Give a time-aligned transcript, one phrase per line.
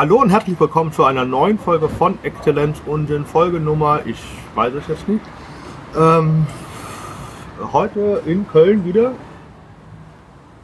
[0.00, 4.16] Hallo und herzlich willkommen zu einer neuen Folge von Exzellenz und in Folgenummer, ich
[4.54, 5.20] weiß es jetzt nicht.
[5.94, 6.46] Ähm,
[7.70, 9.12] heute in Köln wieder.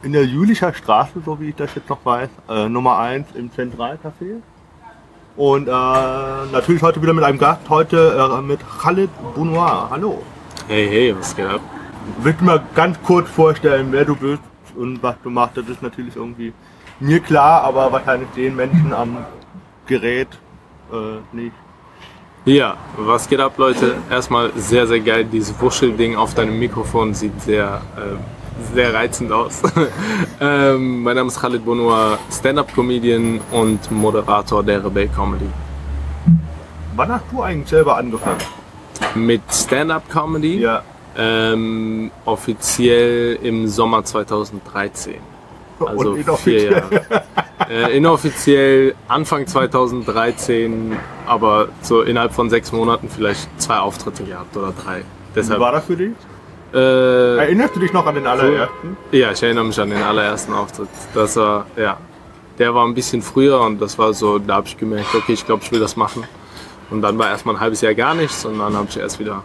[0.01, 2.29] In der Jülicher Straße, so wie ich das jetzt noch weiß.
[2.49, 4.41] Äh, Nummer 1 im Zentralcafé.
[5.35, 9.89] Und äh, natürlich heute wieder mit einem Gast, heute äh, mit Khalid Bounoir.
[9.91, 10.23] Hallo.
[10.67, 11.61] Hey, hey, was geht ab?
[12.23, 14.41] Willst du mal ganz kurz vorstellen, wer du bist
[14.75, 15.57] und was du machst?
[15.57, 16.53] Das ist natürlich irgendwie
[16.99, 19.17] mir klar, aber wahrscheinlich den Menschen am
[19.85, 20.27] Gerät
[20.91, 21.53] äh, nicht.
[22.45, 23.95] Ja, was geht ab, Leute?
[24.09, 25.25] Erstmal sehr, sehr geil.
[25.25, 29.61] Dieses Wuschelding auf deinem Mikrofon sieht sehr, äh, sehr reizend aus.
[30.41, 35.49] ähm, mein Name ist Khalid Bonoir, Stand-Up-Comedian und Moderator der Rebell Comedy.
[36.95, 38.39] Wann hast du eigentlich selber angefangen?
[39.13, 40.81] Mit Stand-Up-Comedy Ja.
[41.17, 45.15] ähm, offiziell im Sommer 2013.
[45.85, 46.71] Also Und vier inoffiziell.
[46.71, 47.23] Jahre.
[47.69, 54.71] Äh, inoffiziell Anfang 2013, aber so innerhalb von sechs Monaten vielleicht zwei Auftritte gehabt oder
[54.83, 54.99] drei.
[54.99, 55.03] Wie
[55.35, 56.11] Deshalb, war das für dich?
[56.73, 58.97] äh, Erinnerst du dich noch an den allerersten?
[59.11, 60.89] ja, ich erinnere mich an den allerersten Auftritt.
[61.13, 61.97] Das war, ja,
[62.57, 65.45] der war ein bisschen früher und das war so, da habe ich gemerkt, okay, ich
[65.45, 66.23] glaube, ich will das machen.
[66.89, 69.43] Und dann war erstmal ein halbes Jahr gar nichts und dann habe ich erst wieder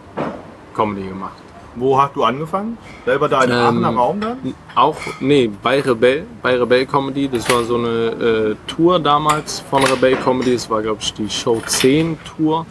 [0.75, 1.35] Comedy gemacht.
[1.75, 2.77] Wo hast du angefangen?
[3.05, 4.55] Selber da in Ähm, Aachener Raum dann?
[4.75, 9.83] Auch, nee, bei Rebell, bei Rebell Comedy, das war so eine äh, Tour damals von
[9.85, 12.67] Rebell Comedy, es war glaube ich die Show 10 Tour.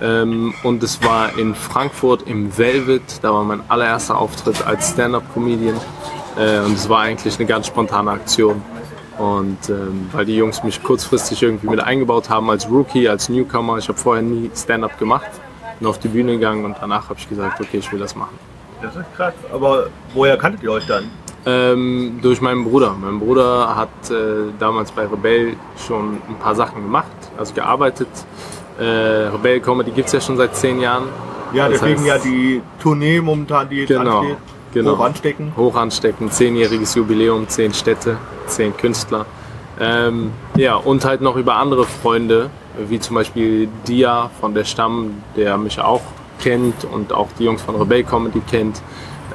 [0.00, 5.76] Ähm, und es war in Frankfurt im Velvet, da war mein allererster Auftritt als Stand-Up-Comedian.
[6.36, 8.62] Äh, und es war eigentlich eine ganz spontane Aktion.
[9.18, 13.78] Und ähm, weil die Jungs mich kurzfristig irgendwie mit eingebaut haben als Rookie, als Newcomer,
[13.78, 15.30] ich habe vorher nie Stand-Up gemacht,
[15.82, 18.38] bin auf die Bühne gegangen und danach habe ich gesagt, okay, ich will das machen.
[18.80, 19.34] Das ist krass.
[19.52, 21.10] Aber woher kanntet ihr euch dann?
[21.44, 22.94] Ähm, durch meinen Bruder.
[23.00, 28.06] Mein Bruder hat äh, damals bei Rebell schon ein paar Sachen gemacht, also gearbeitet.
[28.78, 31.04] Äh, Rebell Comedy gibt es ja schon seit zehn Jahren.
[31.52, 34.36] Ja, Das deswegen heißt- ja die Tournee momentan, die jetzt Genau, ansteht.
[34.72, 34.96] genau.
[34.96, 35.52] Hoch anstecken.
[35.56, 39.26] Hoch anstecken, zehnjähriges Jubiläum, zehn Städte, zehn Künstler.
[39.80, 45.22] Ähm, ja, und halt noch über andere Freunde, wie zum Beispiel Dia von der Stamm,
[45.36, 46.02] der mich auch
[46.40, 48.82] kennt und auch die Jungs von Rebell Comedy kennt.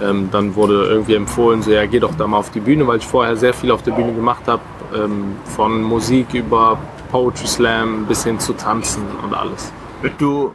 [0.01, 2.97] Ähm, dann wurde irgendwie empfohlen, so ja, geh doch da mal auf die Bühne, weil
[2.97, 4.61] ich vorher sehr viel auf der Bühne gemacht habe.
[4.95, 6.77] Ähm, von Musik über
[7.11, 9.71] Poetry Slam bis hin zu Tanzen und alles.
[10.01, 10.53] Bist du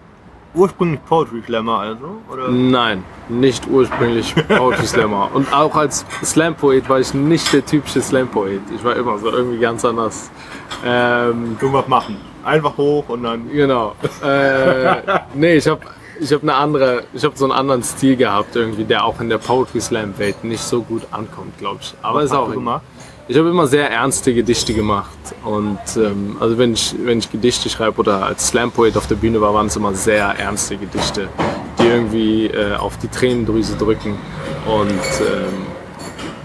[0.54, 2.18] ursprünglich Poetry Slammer also?
[2.30, 2.48] Oder?
[2.48, 5.30] Nein, nicht ursprünglich Poetry Slammer.
[5.34, 8.60] Und auch als Slam-Poet war ich nicht der typische Slam-Poet.
[8.74, 10.30] Ich war immer so irgendwie ganz anders.
[10.84, 12.31] Ähm, Irgendwas machen.
[12.44, 13.50] Einfach hoch und dann.
[13.50, 13.94] genau.
[14.24, 14.96] Äh,
[15.34, 15.80] nee, ich habe
[16.20, 19.28] ich hab eine andere, ich habe so einen anderen Stil gehabt irgendwie, der auch in
[19.28, 21.94] der Poetry Slam Welt nicht so gut ankommt, glaube ich.
[22.02, 22.82] Aber Was ist auch gemacht?
[23.28, 25.08] Ich habe immer sehr ernste Gedichte gemacht
[25.44, 29.40] und ähm, also wenn ich, wenn ich Gedichte schreibe oder als Slam-Poet auf der Bühne
[29.40, 31.28] war, waren es immer sehr ernste Gedichte,
[31.78, 34.18] die irgendwie äh, auf die Tränendrüse drücken
[34.66, 35.66] und ähm,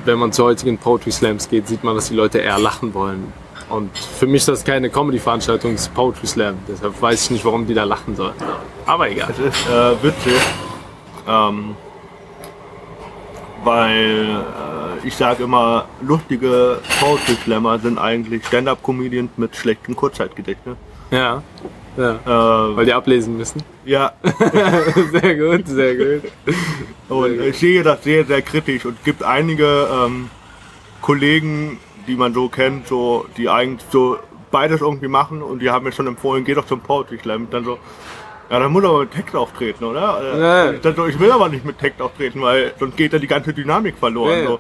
[0.06, 3.34] wenn man zu heutigen Poetry Slams geht, sieht man, dass die Leute eher lachen wollen.
[3.70, 6.58] Und für mich ist das keine Comedy-Veranstaltung, es ist Poetry Slam.
[6.68, 8.34] Deshalb weiß ich nicht, warum die da lachen sollen.
[8.86, 9.32] Aber egal.
[9.32, 10.34] Äh, witzig,
[11.28, 11.76] ähm,
[13.64, 14.44] weil
[15.04, 20.78] äh, ich sage immer, lustige Poetry Slammer sind eigentlich Stand-Up-Comedians mit schlechten Kurzzeitgedächtnis.
[21.12, 21.44] Ja,
[21.98, 22.12] ja.
[22.26, 23.64] Äh, Weil die ablesen müssen.
[23.86, 24.14] ja,
[25.12, 26.32] sehr gut, sehr gut.
[27.10, 30.30] und ich sehe das sehr, sehr kritisch und es gibt einige ähm,
[31.02, 34.18] Kollegen, die man so kennt, so, die eigentlich so
[34.52, 37.48] beides irgendwie machen und die haben mir schon empfohlen, geh doch zum Poetry Slam.
[37.50, 37.78] dann so,
[38.50, 40.70] ja, dann muss er aber mit Text auftreten, oder?
[40.70, 43.20] Und Ich, dann so, ich will aber nicht mit Text auftreten, weil sonst geht ja
[43.20, 44.40] die ganze Dynamik verloren.
[44.40, 44.48] Ja.
[44.48, 44.60] So.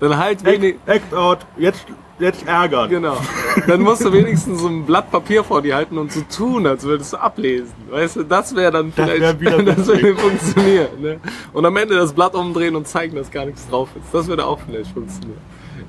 [0.00, 1.86] Dann halt wenig, Act, out, jetzt,
[2.18, 2.90] jetzt ärgern.
[2.90, 3.16] Genau.
[3.66, 6.84] Dann musst du wenigstens so ein Blatt Papier vor dir halten und so tun, als
[6.84, 7.72] würdest du ablesen.
[7.88, 11.00] Weißt du, das wäre dann Das vielleicht, wär wieder das würde funktionieren.
[11.00, 11.20] Ne?
[11.54, 14.12] Und am Ende das Blatt umdrehen und zeigen, dass gar nichts drauf ist.
[14.12, 15.40] Das würde auch vielleicht funktionieren.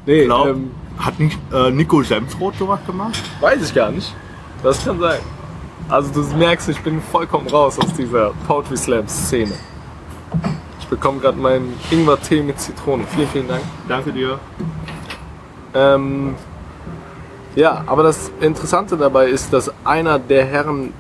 [0.08, 3.22] Nee, glaub, ähm, hat nicht äh, Nico Semsroth sowas gemacht?
[3.42, 4.16] weiß ich gar nicht.
[4.64, 5.20] Das kann sein.
[5.90, 9.54] Also du merkst, ich bin vollkommen raus aus dieser Poetry Slam Szene.
[10.80, 13.04] Ich bekomme gerade meinen Ingwer-Tee mit Zitrone.
[13.14, 13.62] Vielen, vielen Dank.
[13.90, 14.40] Danke dir.
[15.74, 16.36] Ähm,
[17.56, 20.94] ja, aber das Interessante dabei ist, dass einer der Herren,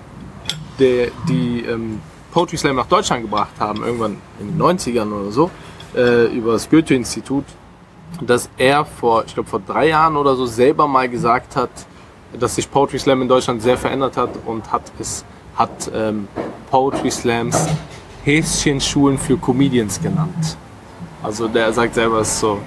[0.80, 2.01] der, die ähm,
[2.33, 5.50] Poetry Slam nach Deutschland gebracht haben, irgendwann in den 90ern oder so,
[5.95, 7.45] äh, über das Goethe-Institut,
[8.21, 11.69] dass er vor, ich glaube vor drei Jahren oder so selber mal gesagt hat,
[12.39, 15.24] dass sich Poetry Slam in Deutschland sehr verändert hat und hat es
[15.56, 16.27] hat ähm,
[16.69, 17.68] Poetry Slams
[18.24, 20.57] Häschenschulen für Comedians genannt.
[21.24, 22.59] Also der sagt selber, es ist so,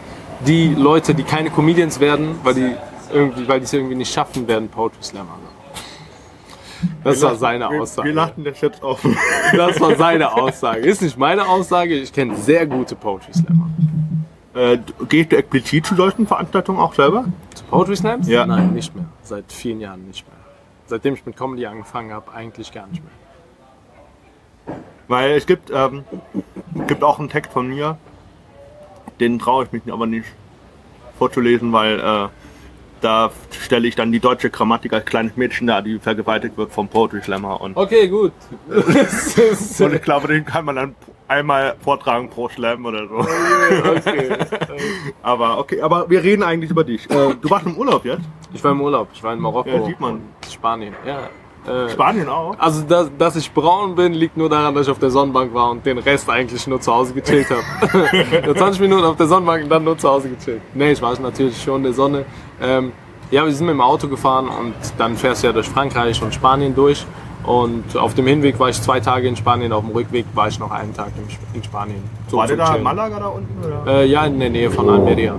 [0.46, 2.74] die Leute, die keine Comedians werden, weil die
[3.12, 5.38] irgendwie, weil die es irgendwie nicht schaffen werden, Poetry Slammer.
[7.04, 8.12] Das war seine Wir, wir Aussage.
[8.12, 9.00] lachten das jetzt auf.
[9.54, 10.80] Das war seine Aussage.
[10.80, 11.94] Ist nicht meine Aussage.
[11.94, 13.68] Ich kenne sehr gute Poetry Slammer.
[14.54, 17.24] Äh, gehst du explizit zu solchen Veranstaltungen auch selber?
[17.54, 18.28] Zu Poetry Slams?
[18.28, 18.46] Ja.
[18.46, 19.06] Nein, nicht mehr.
[19.22, 20.36] Seit vielen Jahren nicht mehr.
[20.86, 24.76] Seitdem ich mit Comedy angefangen habe, eigentlich gar nicht mehr.
[25.08, 26.04] Weil es gibt, ähm,
[26.86, 27.98] gibt auch einen Text von mir,
[29.18, 30.26] den traue ich mich aber nicht
[31.18, 32.28] vorzulesen, weil äh,
[33.00, 33.30] da
[33.62, 37.22] stelle ich dann die deutsche Grammatik als kleines Mädchen dar, die vergewaltigt wird vom Poetry
[37.22, 37.60] Slammer.
[37.60, 38.32] Und, Okay, gut.
[38.68, 40.94] Und ich glaube, den kann man dann
[41.28, 43.14] einmal vortragen pro Slam oder so.
[43.18, 44.36] okay.
[45.22, 47.08] Aber okay, aber wir reden eigentlich über dich.
[47.10, 48.22] Äh, du warst im Urlaub jetzt?
[48.52, 49.08] Ich war im Urlaub.
[49.12, 49.70] Ich war in Marokko.
[49.70, 50.20] Ja, sieht man.
[50.52, 50.94] Spanien.
[51.06, 51.28] Ja.
[51.66, 52.58] Äh, Spanien auch?
[52.58, 55.70] Also, dass, dass ich braun bin, liegt nur daran, dass ich auf der Sonnenbank war
[55.70, 58.46] und den Rest eigentlich nur zu Hause gechillt habe.
[58.46, 60.62] Nur 20 Minuten auf der Sonnenbank und dann nur zu Hause gechillt.
[60.74, 62.24] Nee, ich war natürlich schon in der Sonne.
[62.62, 62.92] Ähm,
[63.30, 66.34] ja, wir sind mit dem Auto gefahren und dann fährst du ja durch Frankreich und
[66.34, 67.06] Spanien durch.
[67.44, 70.58] Und auf dem Hinweg war ich zwei Tage in Spanien, auf dem Rückweg war ich
[70.58, 72.02] noch einen Tag in, Sp- in Spanien.
[72.28, 72.82] So War der da in.
[72.82, 73.64] Malaga da unten?
[73.64, 73.86] Oder?
[74.00, 75.34] Äh, ja, in der Nähe von Almeria.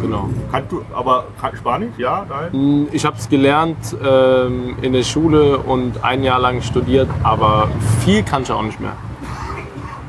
[0.00, 0.30] Genau.
[0.52, 1.24] Kannst du, aber
[1.58, 1.90] Spanisch?
[1.98, 2.84] Ja, nein?
[2.84, 7.68] Mm, Ich habe es gelernt ähm, in der Schule und ein Jahr lang studiert, aber
[8.04, 8.92] viel kann ich auch nicht mehr.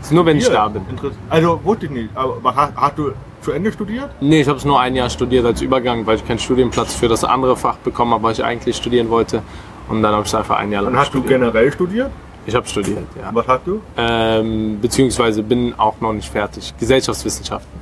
[0.02, 0.84] Ist nur, wenn ich Hier, da bin.
[1.30, 2.10] Also wusste ich nicht.
[2.16, 4.10] Aber hast, hast du zu Ende studiert?
[4.22, 7.08] Nee, ich habe es nur ein Jahr studiert als Übergang, weil ich keinen Studienplatz für
[7.08, 9.42] das andere Fach bekommen habe, was ich eigentlich studieren wollte.
[9.88, 11.40] Und dann habe ich es einfach ein Jahr lang Dann hast du studiert.
[11.42, 12.12] generell studiert?
[12.46, 13.30] Ich habe studiert, ja.
[13.34, 13.82] Was hast du?
[13.98, 16.74] Ähm, beziehungsweise bin auch noch nicht fertig.
[16.80, 17.80] Gesellschaftswissenschaften.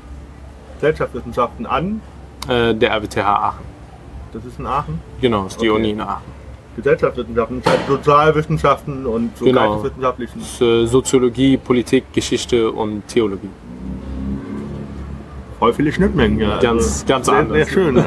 [0.75, 2.01] Gesellschaftswissenschaften an.
[2.48, 3.65] Äh, der RWTH Aachen.
[4.33, 5.00] Das ist in Aachen.
[5.21, 5.77] Genau, ist die Okay.
[5.80, 6.38] Uni in Aachen.
[6.75, 9.62] Gesellschaftswissenschaften, das heißt Sozialwissenschaften und so Genau.
[9.77, 10.42] geisteswissenschaftlichen.
[10.42, 13.50] Ist, äh, Soziologie, Politik, Geschichte und Theologie.
[15.59, 16.59] Voll viele Schnittmengen, ja.
[16.59, 17.57] Ganz- ganz sehr, anders.
[17.57, 17.98] Sehr schön.
[17.98, 18.04] ja.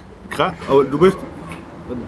[0.30, 0.54] Krass.
[0.68, 1.16] Aber du bist.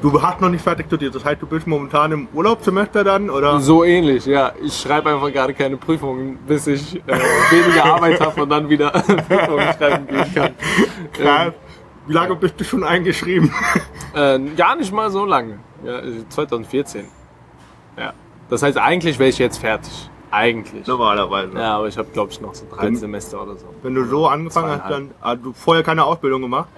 [0.00, 1.14] Du hast noch nicht fertig studiert.
[1.14, 3.60] Das heißt, du bist momentan im Urlaubssemester dann, oder?
[3.60, 4.52] So ähnlich, ja.
[4.62, 7.18] Ich schreibe einfach gerade keine Prüfungen, bis ich äh,
[7.50, 8.90] weniger Arbeit habe und dann wieder
[9.28, 10.50] Prüfungen schreiben gehen kann.
[11.12, 11.52] Krass.
[12.06, 13.52] Wie lange bist du schon eingeschrieben?
[14.14, 15.58] Äh, gar nicht mal so lange.
[15.84, 17.04] Ja, äh, 2014.
[17.98, 18.12] Ja.
[18.48, 20.08] Das heißt, eigentlich wäre ich jetzt fertig.
[20.34, 20.86] Eigentlich.
[20.86, 21.56] Normalerweise.
[21.56, 23.66] Ja, aber ich habe, glaube ich, noch so drei Dann- Semester oder so.
[23.82, 26.68] Wenn du so angefangen hast, dann hast du vorher keine Ausbildung gemacht.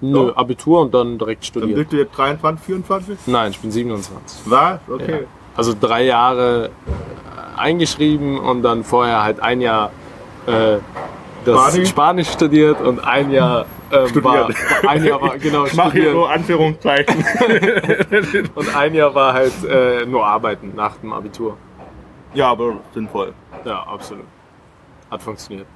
[0.00, 1.76] Nö, Abitur und dann direkt Dann studiert.
[1.78, 3.18] bist du jetzt 23, 24?
[3.26, 4.40] Nein, ich bin 27.
[4.50, 4.80] Was?
[4.88, 4.94] Ja.
[4.94, 5.26] Okay.
[5.56, 9.90] Also drei Jahre äh, eingeschrieben und dann vorher halt ein Jahr
[10.46, 10.78] äh,
[11.44, 11.88] das Spanisch?
[11.90, 13.66] Spanisch, studiert und ein Jahr
[14.06, 14.24] Studiert.
[14.24, 14.48] war,
[14.88, 17.24] ein Jahr war genau Ich mache hier so Anführungszeichen.
[18.54, 21.56] und ein Jahr war halt äh, nur arbeiten nach dem Abitur.
[22.34, 23.32] Ja, aber sinnvoll.
[23.64, 24.24] Ja, absolut.
[25.10, 25.66] Hat funktioniert.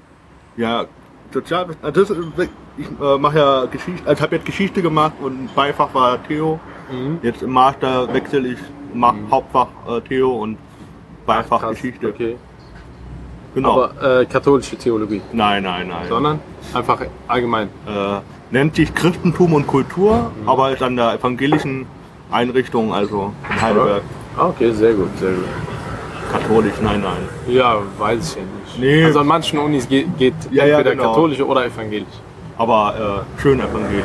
[0.57, 0.85] Ja,
[1.33, 1.67] sozial.
[1.83, 6.23] also Das, ich äh, mache ja Geschichte, also habe jetzt Geschichte gemacht und Beifach war
[6.27, 6.59] Theo.
[6.91, 7.19] Mhm.
[7.23, 8.59] Jetzt im Master wechsle ich,
[8.93, 10.59] mache Hauptfach äh, Theo und
[11.27, 12.09] Beifach Krass, Geschichte.
[12.09, 12.37] Okay.
[13.55, 13.85] Genau.
[13.85, 16.07] Aber äh, katholische Theologie, nein, nein, nein.
[16.09, 16.41] sondern
[16.73, 17.69] einfach allgemein.
[17.87, 18.21] Äh,
[18.51, 20.49] nennt sich Christentum und Kultur, Mhm.
[20.49, 21.87] aber ist an der evangelischen
[22.31, 24.03] Einrichtung, also in Heidelberg.
[24.37, 25.45] Ah, Okay, sehr gut, sehr gut.
[26.33, 27.29] Katholisch, nein, nein.
[27.49, 28.79] Ja, weiß ich ja nicht.
[28.81, 29.05] Nee.
[29.05, 31.11] Also an manchen Unis geht, geht Ja, ja, entweder genau.
[31.13, 32.07] katholische oder evangelisch.
[32.59, 34.05] aber äh, schön evangelisch.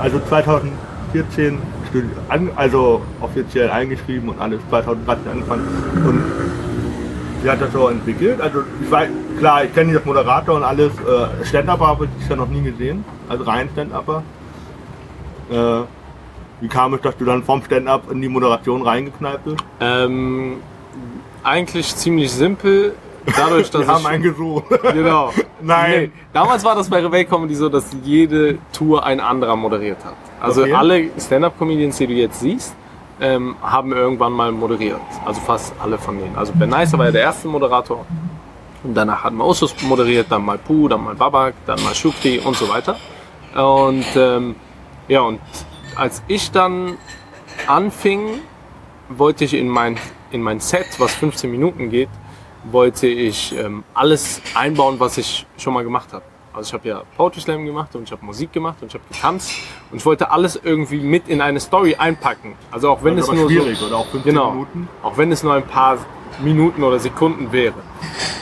[0.00, 1.58] Also 2014
[1.92, 5.66] studi- an, also offiziell eingeschrieben und alles 2013 angefangen.
[6.06, 6.22] Und
[7.44, 8.40] wie hat das so entwickelt?
[8.40, 9.08] Also ich weiß,
[9.38, 10.90] klar, ich kenne als Moderator und alles.
[10.98, 14.22] Äh, Stand-Upper habe ich ja noch nie gesehen, also rein Stand-Upper.
[15.50, 15.82] Äh,
[16.60, 19.58] wie kam es, dass du dann vom Stand-Up in die Moderation reingeknallt bist?
[19.80, 20.54] Ähm,
[21.44, 22.94] eigentlich ziemlich simpel.
[23.36, 24.64] Dadurch, dass Wir haben einen gesucht.
[24.92, 25.32] genau.
[25.62, 26.12] Nein.
[26.32, 30.14] Damals war das bei Rebell Comedy so, dass jede Tour ein anderer moderiert hat.
[30.40, 30.74] Also Okay.
[30.74, 32.74] alle Stand-Up-Comedians, die du jetzt siehst,
[33.20, 35.00] ähm, haben irgendwann mal moderiert.
[35.24, 36.36] Also fast alle von denen.
[36.36, 38.04] Also Ben Nicer war ja der erste Moderator.
[38.82, 42.38] Und danach hat mal Usus moderiert, dann mal Puh, dann mal Babak, dann mal Shukri
[42.40, 42.96] und so weiter.
[43.54, 44.56] Und ähm,
[45.08, 45.40] ja, und
[45.96, 46.98] als ich dann
[47.66, 48.40] anfing,
[49.08, 49.98] wollte ich in mein,
[50.30, 52.08] in mein Set, was 15 Minuten geht,
[52.64, 56.24] wollte ich ähm, alles einbauen, was ich schon mal gemacht habe.
[56.54, 59.04] Also ich habe ja Poetry Slam gemacht und ich habe Musik gemacht und ich habe
[59.10, 59.52] getanzt
[59.90, 62.54] und ich wollte alles irgendwie mit in eine Story einpacken.
[62.70, 64.88] Also auch wenn es nur schwierig, so, oder auch 15 genau, Minuten.
[65.02, 65.98] auch wenn es nur ein paar
[66.40, 67.74] Minuten oder Sekunden wäre.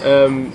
[0.04, 0.52] Ähm,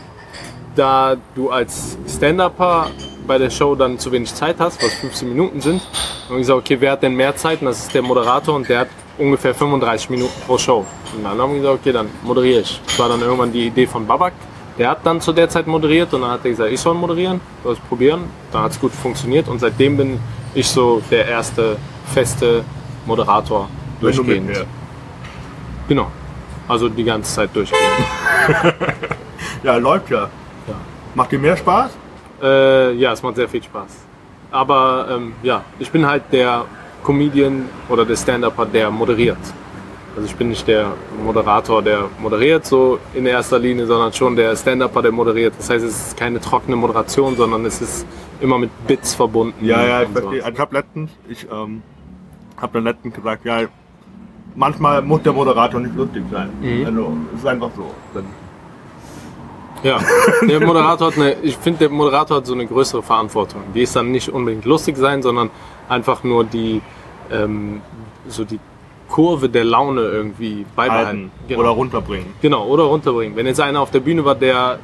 [0.75, 2.91] da du als Stand-Upper
[3.25, 5.81] bei der Show dann zu wenig Zeit hast, was 15 Minuten sind,
[6.25, 7.61] habe ich gesagt, okay, wer hat denn mehr Zeit?
[7.61, 10.85] Und das ist der Moderator und der hat ungefähr 35 Minuten pro Show.
[11.15, 12.81] Und dann haben wir gesagt, okay, dann moderiere ich.
[12.85, 14.33] Das war dann irgendwann die Idee von Babak.
[14.77, 17.41] Der hat dann zu der Zeit moderiert und dann hat er gesagt, ich soll moderieren,
[17.63, 18.25] soll es probieren.
[18.51, 20.19] Dann hat es gut funktioniert und seitdem bin
[20.53, 21.77] ich so der erste
[22.13, 22.63] feste
[23.05, 23.69] Moderator
[23.99, 24.65] durchgehend.
[25.87, 26.11] Genau.
[26.67, 27.83] Also die ganze Zeit durchgehend.
[29.63, 30.29] Ja, läuft ja.
[30.67, 30.75] Ja.
[31.15, 31.91] Macht dir mehr Spaß?
[32.41, 34.05] Äh, ja, es macht sehr viel Spaß.
[34.51, 36.65] Aber ähm, ja, ich bin halt der
[37.07, 39.37] Comedian oder der Stand-Upper, der moderiert.
[40.13, 40.91] Also ich bin nicht der
[41.23, 45.53] Moderator, der moderiert so in erster Linie, sondern schon der Stand-Upper, der moderiert.
[45.57, 48.05] Das heißt, es ist keine trockene Moderation, sondern es ist
[48.41, 49.65] immer mit Bits verbunden.
[49.65, 50.43] Ja, ja, ich verstehe.
[50.43, 51.81] Also ich habe letztens, ich ähm,
[52.57, 53.61] habe dann letztens gesagt, ja,
[54.55, 56.49] manchmal muss der Moderator nicht lustig sein.
[56.61, 56.85] Mhm.
[56.87, 57.85] Also, es ist einfach so.
[58.13, 58.25] Dann,
[59.83, 59.99] Ja,
[60.41, 63.61] der Moderator hat eine, ich finde, der Moderator hat so eine größere Verantwortung.
[63.73, 65.51] Die ist dann nicht unbedingt lustig sein, sondern
[65.87, 66.81] einfach nur die,
[67.31, 67.81] ähm,
[68.27, 68.59] so die
[69.09, 71.07] Kurve der Laune irgendwie beibehalten.
[71.07, 71.59] halten Genau.
[71.61, 72.27] oder runterbringen.
[72.41, 73.35] Genau, oder runterbringen.
[73.35, 74.79] Wenn jetzt einer auf der Bühne war, der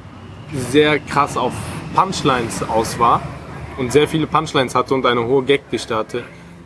[0.53, 1.53] sehr krass auf
[1.95, 3.21] Punchlines aus war
[3.77, 6.23] und sehr viele Punchlines hatte und eine hohe Gagdichte hatte,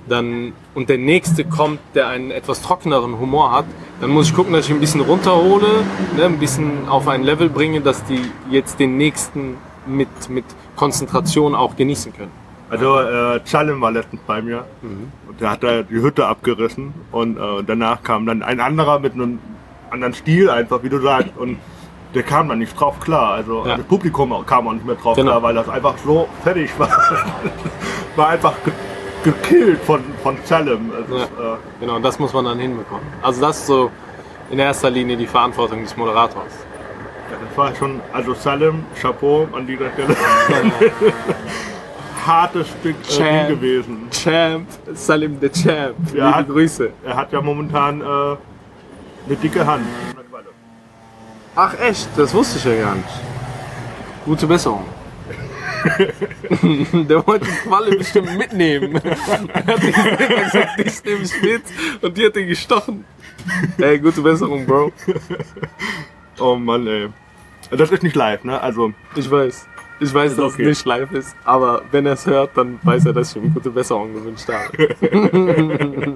[0.07, 3.65] dann und der nächste kommt, der einen etwas trockeneren Humor hat,
[3.99, 5.67] dann muss ich gucken, dass ich ihn ein bisschen runterhole,
[6.15, 11.55] ne, ein bisschen auf ein Level bringe, dass die jetzt den nächsten mit, mit Konzentration
[11.55, 12.31] auch genießen können.
[12.69, 15.11] Also äh, Chalem war letztens bei mir Mhm.
[15.29, 19.13] und der hat da die Hütte abgerissen und äh, danach kam dann ein anderer mit
[19.13, 19.39] einem
[19.89, 21.57] anderen Stil einfach, wie du sagst und
[22.13, 23.33] der kam dann nicht drauf klar.
[23.35, 23.77] Also Ja.
[23.77, 25.31] das Publikum kam auch nicht mehr drauf Genau.
[25.31, 26.89] klar, weil das einfach so fertig war.
[28.17, 28.73] war einfach ge
[29.23, 30.91] gekillt von, von Chalem.
[31.09, 31.23] Es Ja.
[31.53, 33.03] äh, Genau, das muss man dann hinbekommen.
[33.21, 33.91] Also das ist so
[34.51, 36.53] in erster Linie die Verantwortung des Moderators.
[37.31, 40.15] Ja, das war schon, also Salem, Chapeau an dieser Stelle.
[42.27, 43.49] Hartes Stück äh, Champ.
[43.49, 44.07] Gewesen.
[44.11, 45.95] Champ, Salim the Champ.
[46.13, 46.39] Ja.
[46.39, 46.91] Liebe Grüße.
[47.05, 49.85] Er hat ja momentan äh, eine dicke Hand.
[51.55, 53.09] Ach echt, das wusste ich ja gar nicht.
[54.25, 54.85] Gute Besserung.
[57.07, 58.95] Der wollte die Qualle bestimmt mitnehmen.
[58.95, 61.63] er hat gesagt, ich nehme ich mit
[62.01, 63.05] und die hat ihn gestochen.
[63.77, 64.91] Ey, gute Besserung, Bro.
[66.39, 67.09] Oh Mann, ey.
[67.71, 68.59] Das ist nicht live, ne?
[68.61, 69.67] Also, Ich weiß.
[69.99, 70.63] Ich weiß, Ist dass okay.
[70.63, 73.53] es nicht live ist, aber wenn er es hört, dann weiß er, dass ich ihm
[73.53, 74.77] gute Besserung gewünscht habe.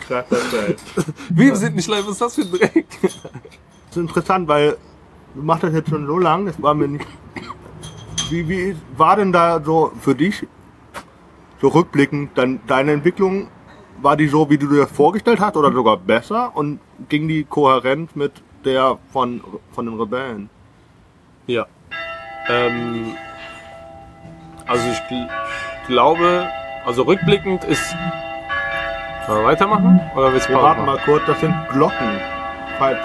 [0.00, 0.84] krasser Scheiß.
[1.30, 2.86] Wir sind nicht live, was ist das für ein Dreck?
[3.02, 3.12] Das
[3.90, 4.76] ist interessant, weil
[5.34, 7.06] du machst das jetzt schon so lang, das war mir nicht.
[8.30, 10.46] Wie, wie war denn da so für dich,
[11.60, 13.48] so rückblickend, dann deine Entwicklung,
[14.00, 18.16] war die so, wie du dir vorgestellt hast oder sogar besser und ging die kohärent
[18.16, 18.32] mit
[18.64, 19.40] der von,
[19.72, 20.50] von den Rebellen?
[21.46, 21.66] Ja.
[22.48, 23.16] Ähm,
[24.66, 25.28] also ich gl
[25.86, 26.48] glaube,
[26.86, 27.94] also rückblickend ist.
[29.26, 30.00] Sollen wir weitermachen?
[30.14, 30.96] Oder willst Wir warten machen?
[30.96, 32.20] mal kurz, das sind Glocken,
[32.78, 32.98] falls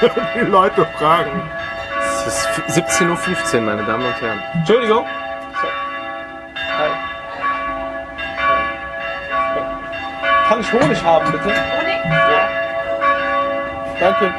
[0.34, 1.42] die, Leute fragen.
[2.00, 4.40] Es ist 17.15 Uhr, meine Damen und Herren.
[4.54, 5.04] Entschuldigung.
[5.60, 5.68] So.
[6.78, 6.90] Hi.
[9.54, 9.62] Hi.
[10.48, 11.44] Kann ich Honig haben, bitte?
[11.44, 12.04] Honig?
[12.04, 12.48] Ja.
[14.00, 14.34] Danke.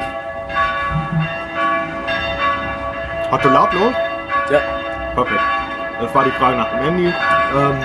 [3.30, 3.94] Hast du lautlos?
[4.50, 4.60] Ja.
[5.14, 5.40] Perfekt.
[6.00, 7.06] Das war die Frage nach dem Handy.
[7.06, 7.76] Ähm,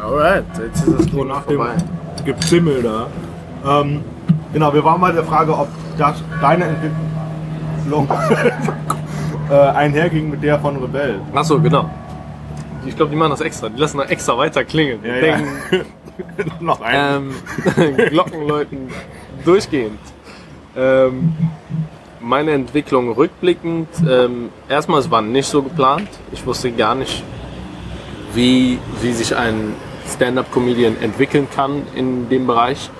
[0.00, 1.62] Alright, jetzt ist das so nach dem.
[2.24, 3.06] Gezimmel da.
[3.80, 4.04] Ähm,
[4.52, 8.08] genau, wir waren bei der Frage, ob das deine Entwicklung
[9.50, 11.20] äh, einherging mit der von Rebell.
[11.34, 11.88] Achso, genau.
[12.86, 13.68] Ich glaube, die machen das extra.
[13.68, 15.00] Die lassen da extra weiter klingeln.
[15.02, 15.20] Ja, ja.
[15.20, 15.46] denken,
[16.60, 17.32] Noch ein.
[17.76, 18.88] ähm, Glockenläuten
[19.44, 19.98] durchgehend.
[20.76, 21.34] Ähm,
[22.20, 26.08] meine Entwicklung rückblickend, ähm, erstmal, es war nicht so geplant.
[26.32, 27.22] Ich wusste gar nicht,
[28.34, 29.74] wie, wie sich ein
[30.06, 32.90] Stand-up-Comedian entwickeln kann in dem Bereich.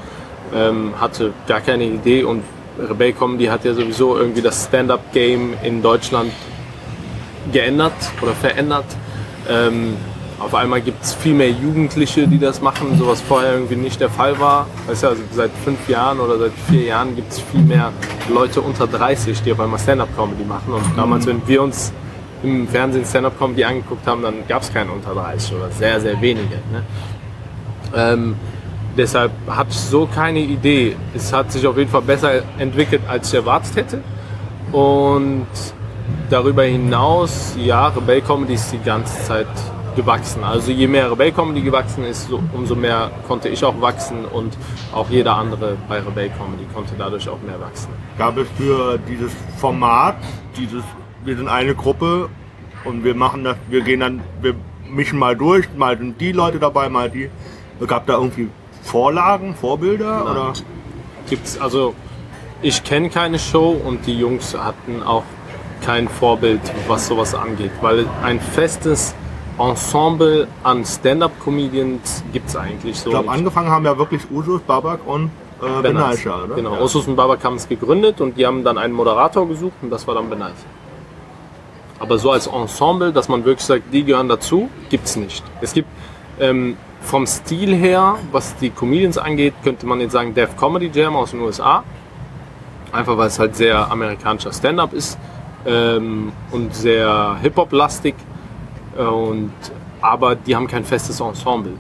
[0.55, 2.43] Ähm, hatte gar keine Idee und
[2.79, 6.33] Rebell Comedy hat ja sowieso irgendwie das Stand-up-Game in Deutschland
[7.53, 7.93] geändert
[8.23, 8.87] oder verändert.
[9.49, 9.97] Ähm,
[10.41, 14.01] auf einmal gibt es viel mehr Jugendliche, die das machen, so was vorher irgendwie nicht
[14.01, 14.67] der Fall war.
[14.87, 17.93] Weißt du, also seit fünf Jahren oder seit vier Jahren gibt es viel mehr
[18.29, 20.73] Leute unter 30, die auf einmal Stand-Up-Comedy machen.
[20.73, 21.93] Und damals, wenn wir uns
[22.43, 26.57] im Fernsehen Stand-Up-Comedy angeguckt haben, dann gab es keine unter 30 oder sehr, sehr wenige.
[26.73, 26.83] Ne?
[27.95, 28.35] Ähm,
[28.97, 30.97] deshalb hatte ich so keine Idee.
[31.15, 34.03] Es hat sich auf jeden Fall besser entwickelt, als ich erwartet hätte.
[34.73, 35.47] Und
[36.31, 39.47] darüber hinaus, ja, Rebell Comedy ist die ganze Zeit
[40.01, 40.43] gewachsen.
[40.45, 44.57] Also je mehr Rebell Comedy gewachsen ist, so, umso mehr konnte ich auch wachsen und
[44.93, 47.91] auch jeder andere bei Rebell Comedy konnte dadurch auch mehr wachsen.
[48.19, 50.17] Gab es für dieses Format,
[50.57, 50.85] dieses,
[51.25, 52.29] wir sind eine Gruppe
[52.85, 54.55] und wir machen das, wir gehen dann, wir
[54.89, 57.31] mischen mal durch, mal sind die Leute dabei, mal die.
[57.87, 58.49] Gab da irgendwie
[58.83, 60.33] Vorlagen, Vorbilder Nein.
[60.33, 60.53] oder?
[61.29, 61.95] Gibt's also
[62.63, 65.25] ich kenne keine Show und die Jungs hatten auch
[65.85, 69.15] kein Vorbild, was sowas angeht, weil ein festes
[69.59, 75.01] Ensemble an Stand-up-Comedians gibt es eigentlich so Ich glaube, angefangen haben ja wirklich Usus, Babak
[75.07, 75.31] und
[75.61, 75.83] äh, Benays.
[75.83, 76.55] Benaysha, oder?
[76.55, 76.81] Genau, Ja.
[76.81, 80.07] Osus und Babak haben es gegründet und die haben dann einen Moderator gesucht und das
[80.07, 80.55] war dann Benays.
[81.99, 85.45] Aber so als Ensemble, dass man wirklich sagt, die gehören dazu, gibt es nicht.
[85.61, 85.89] Es gibt
[86.41, 91.15] ähm, vom Stil her, was die Comedians angeht, könnte man jetzt sagen Def Comedy Jam
[91.17, 91.83] aus den USA.
[92.93, 95.19] Einfach weil es halt sehr amerikanischer Stand-up ist
[95.67, 98.15] ähm, und sehr Hip-Hop-lastig.
[99.09, 99.53] Und,
[100.01, 101.73] aber die haben kein festes Ensemble.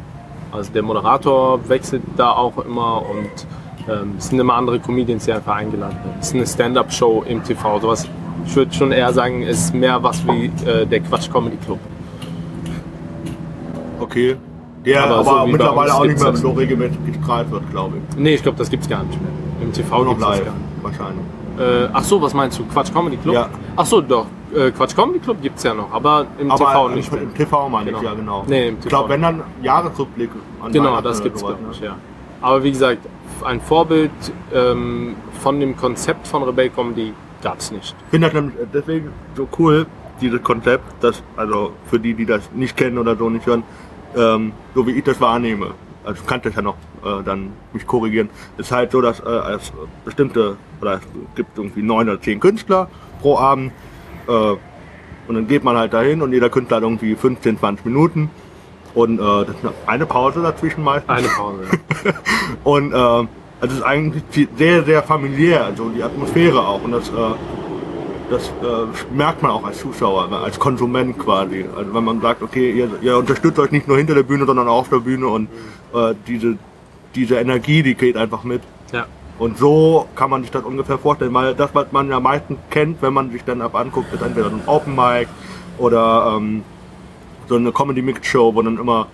[0.52, 3.46] Also der Moderator wechselt da auch immer und
[3.88, 6.16] ähm, es sind immer andere Comedians, die einfach eingeladen werden.
[6.20, 7.80] Es ist eine Stand-up-Show im TV.
[7.80, 8.08] Sowas,
[8.46, 11.78] ich würde schon eher sagen, es ist mehr was wie äh, der Quatsch Comedy Club.
[14.00, 14.36] Okay.
[14.84, 18.16] Der Aber aber, so mittlerweile auch nicht mehr so regelmäßig gestrahlt wird, glaube ich.
[18.16, 19.30] Nee, ich glaube, das gibt's gar nicht mehr.
[19.62, 20.82] Im TV noch gibt's das gar nicht.
[20.82, 21.24] wahrscheinlich.
[21.58, 22.64] Äh, ach so, was meinst du?
[22.64, 23.34] Quatsch Comedy Club?
[23.34, 23.48] Ja.
[23.76, 24.26] Ach so, doch.
[24.54, 27.68] Äh, Quatsch Comedy Club gibt's ja noch, aber im TV Aber nicht im, im TV
[27.68, 28.08] meine ich, Genau.
[28.08, 28.44] ja genau.
[28.48, 30.30] Nee, im ich TV glaube, wenn dann Jahresrückblick
[30.60, 31.86] an Genau, das glaube ich, ne?
[31.86, 31.96] ja.
[32.40, 33.00] Aber wie gesagt,
[33.44, 34.10] ein Vorbild
[34.52, 37.94] ähm, von dem Konzept von Rebell Comedy gab's nicht.
[38.06, 39.86] Ich finde das nämlich deswegen so cool,
[40.20, 43.62] dieses Konzept, dass, also für die, die das nicht kennen oder so nicht hören,
[44.16, 45.72] ähm, so wie ich das wahrnehme,
[46.04, 48.28] also du kannst das ja noch äh, dann mich korrigieren,
[48.58, 49.72] ist halt so, dass äh, es
[50.04, 51.00] bestimmte, oder es
[51.36, 52.88] gibt irgendwie neun oder zehn Künstler
[53.22, 53.72] pro Abend
[54.28, 54.56] äh,
[55.28, 58.30] und dann geht man halt dahin und jeder Künstler hat irgendwie 15, 20 Minuten
[58.94, 61.10] und äh, das ist eine Pause dazwischen meistens.
[61.10, 61.62] Eine Pause.
[62.04, 62.12] ja.
[62.64, 63.26] Und äh, also
[63.62, 64.22] es ist eigentlich
[64.56, 66.82] sehr, sehr familiär, also die Atmosphäre auch.
[66.82, 67.12] Und das, äh,
[68.30, 71.66] das äh, merkt man auch als Zuschauer, ne, als Konsument quasi.
[71.76, 74.66] Also wenn man sagt, okay, ihr, ihr unterstützt euch nicht nur hinter der Bühne, sondern
[74.66, 75.48] auch auf der Bühne und
[75.94, 76.56] äh, diese,
[77.14, 78.62] diese Energie, die geht einfach mit.
[78.92, 79.06] ja.
[79.40, 83.00] Und so kann man sich das ungefähr vorstellen, weil das, was man ja meistens kennt,
[83.00, 85.28] wenn man sich dann ab anguckt, ist entweder ein Open Mic
[85.78, 86.62] oder ähm,
[87.48, 89.06] so eine Comedy Mix Show, wo dann immer,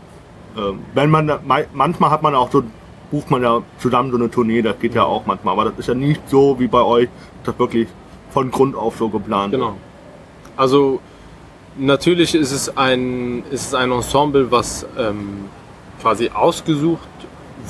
[0.58, 1.30] ähm, wenn man,
[1.72, 2.64] manchmal hat man auch so,
[3.12, 5.86] bucht man ja zusammen so eine Tournee, das geht ja auch manchmal, aber das ist
[5.86, 7.08] ja nicht so wie bei euch,
[7.44, 7.86] das wirklich
[8.30, 9.52] von Grund auf so geplant.
[9.52, 9.76] Genau.
[10.56, 10.98] Also
[11.78, 15.44] natürlich ist es ein, ist es ein Ensemble, was ähm,
[16.02, 17.06] quasi ausgesucht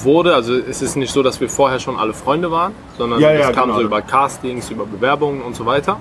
[0.04, 0.34] wurde.
[0.34, 3.40] Also es ist nicht so, dass wir vorher schon alle Freunde waren, sondern Ja, es
[3.40, 3.78] ja, kam genau.
[3.80, 5.98] so über Castings, über Bewerbungen und so weiter.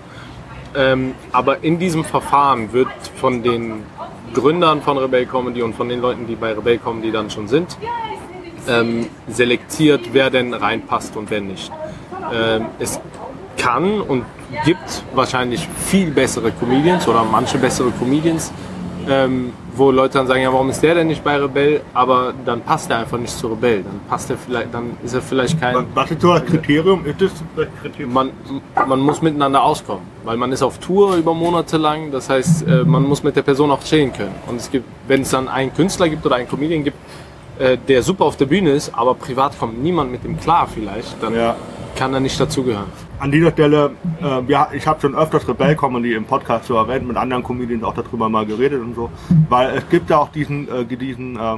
[0.76, 3.84] Ähm, aber in diesem Verfahren wird von den
[4.34, 7.78] Gründern von Rebell Comedy und von den Leuten, die bei Rebell Comedy dann schon sind,
[8.68, 11.72] ähm, selektiert, wer denn reinpasst und wer nicht.
[12.34, 13.00] Ähm, es
[13.58, 14.26] kann und
[14.66, 18.52] gibt wahrscheinlich viel bessere Comedians oder manche bessere Comedians,
[19.08, 21.82] ähm, wo Leute dann sagen, ja, warum ist der denn nicht bei Rebell?
[21.94, 23.84] Aber dann passt er einfach nicht zu Rebell.
[23.84, 25.76] Dann passt er vielleicht, dann ist er vielleicht kein.
[25.94, 27.06] Was ist so das Kriterium?
[27.06, 28.14] Ist das das Kriterium?
[28.14, 28.30] Man,
[28.88, 32.12] man muss miteinander auskommen, weil man ist auf Tour über Monate lang.
[32.12, 34.36] Das heißt, äh, man muss mit der Person auch chillen können.
[34.48, 36.98] Und es gibt, wenn es dann einen Künstler gibt oder einen Comedian gibt,
[37.60, 41.22] äh, der super auf der Bühne ist, aber privat kommt niemand mit dem klar vielleicht,
[41.22, 41.56] dann Ja.
[41.96, 42.86] Kann er nicht dazugehören.
[43.20, 47.08] An dieser Stelle, äh, ja, ich habe schon öfters Rebell Comedy im Podcast so erwähnt,
[47.08, 49.10] mit anderen Comedians auch darüber mal geredet und so,
[49.50, 51.58] weil es gibt ja auch diesen, äh, diesen äh,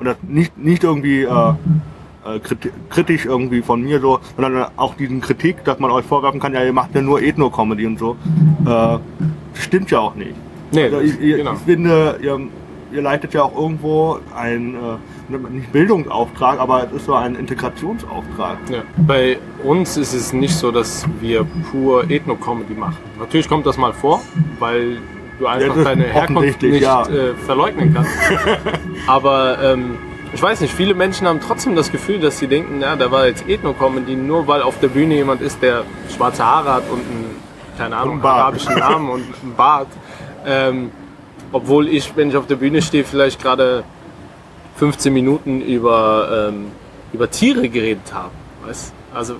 [0.00, 5.20] oder nicht, nicht irgendwie äh, äh, kriti- kritisch irgendwie von mir so, sondern auch diesen
[5.20, 8.12] Kritik, dass man euch vorwerfen kann, ja, ihr macht ja nur Ethno-Comedy und so.
[8.62, 9.00] Äh, das
[9.58, 10.34] stimmt ja auch nicht.
[10.70, 11.52] Nee, Also das- ich, ich, genau.
[11.54, 12.40] ich finde, ihr,
[12.92, 18.58] ihr leistet ja auch irgendwo ein, äh, nicht Bildungsauftrag, aber es ist so ein Integrationsauftrag.
[18.70, 18.82] Ja.
[18.96, 22.98] Bei uns ist es nicht so, dass wir pur Ethno-Comedy machen.
[23.18, 24.22] Natürlich kommt das mal vor,
[24.58, 24.98] weil
[25.38, 27.06] du einfach deine Herkunft nicht ja.
[27.06, 28.10] äh, verleugnen kannst.
[29.06, 29.98] Aber ähm,
[30.32, 33.26] ich weiß nicht, viele Menschen haben trotzdem das Gefühl, dass sie denken, ja, da war
[33.26, 37.36] jetzt Ethno-Comedy, nur weil auf der Bühne jemand ist, der schwarze Haare hat und einen,
[37.76, 39.88] keine Ahnung, arabischen Namen und einen Bart.
[40.46, 40.90] Ähm,
[41.52, 43.84] obwohl ich, wenn ich auf der Bühne stehe, vielleicht gerade
[44.76, 46.66] 15 Minuten über, ähm,
[47.12, 48.30] über Tiere geredet habe.
[48.64, 48.92] Weißt?
[49.14, 49.36] Also,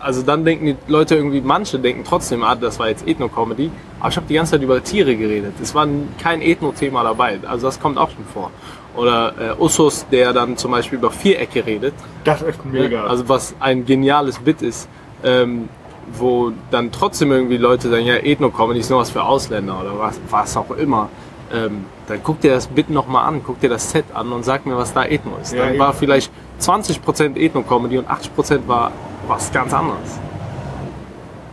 [0.00, 4.08] also dann denken die Leute irgendwie, manche denken trotzdem, ah, das war jetzt Ethno-Comedy, aber
[4.08, 5.54] ich habe die ganze Zeit über Tiere geredet.
[5.62, 5.86] Es war
[6.18, 7.38] kein Ethno-Thema dabei.
[7.46, 8.50] Also das kommt auch schon vor.
[8.96, 11.94] Oder äh, Usus, der dann zum Beispiel über Vierecke redet.
[12.24, 13.04] Das ist mega.
[13.04, 14.88] Also was ein geniales Bit ist,
[15.24, 15.68] ähm,
[16.12, 20.20] wo dann trotzdem irgendwie Leute sagen, ja, Ethno-Comedy ist nur was für Ausländer oder was,
[20.30, 21.08] was auch immer.
[21.54, 24.66] Ähm, dann guck dir das Bit nochmal an, guck dir das Set an und sag
[24.66, 25.52] mir, was da Ethno ist.
[25.54, 28.92] Ja, dann war vielleicht 20% Ethno-Comedy und 80% war
[29.28, 30.18] was ganz anderes.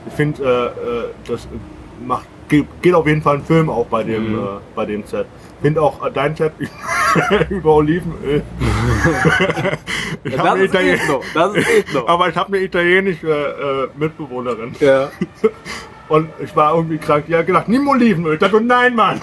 [0.07, 1.47] Ich finde, äh, äh, das
[2.05, 4.39] macht, geht, auf jeden Fall ein Film auch bei dem, Mhm.
[4.39, 5.25] äh, bei dem Set.
[5.57, 6.53] Ich finde auch äh, dein Set,
[7.49, 8.41] über Olivenöl.
[10.23, 11.21] ich hab das, ist Italien- Ethno.
[11.33, 12.03] das ist Ethno.
[12.07, 13.27] aber ich habe eine italienische
[13.93, 14.75] äh, Mitbewohnerin.
[14.79, 15.09] Ja.
[16.11, 17.23] Und ich war irgendwie krank.
[17.31, 18.33] Hat gedacht, nimm Olivenöl.
[18.33, 19.21] Ich dachte, nein, Mann,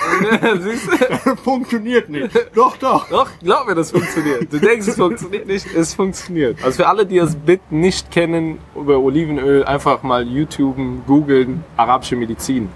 [0.59, 1.37] Siehst du?
[1.44, 2.31] funktioniert nicht.
[2.55, 3.07] Doch, doch.
[3.11, 4.51] Doch, glaub mir, das funktioniert.
[4.51, 6.57] Du denkst, es funktioniert nicht, es funktioniert.
[6.64, 12.16] Also für alle, die das Bit nicht kennen über Olivenöl, einfach mal YouTuben, googeln, arabische
[12.16, 12.70] Medizin.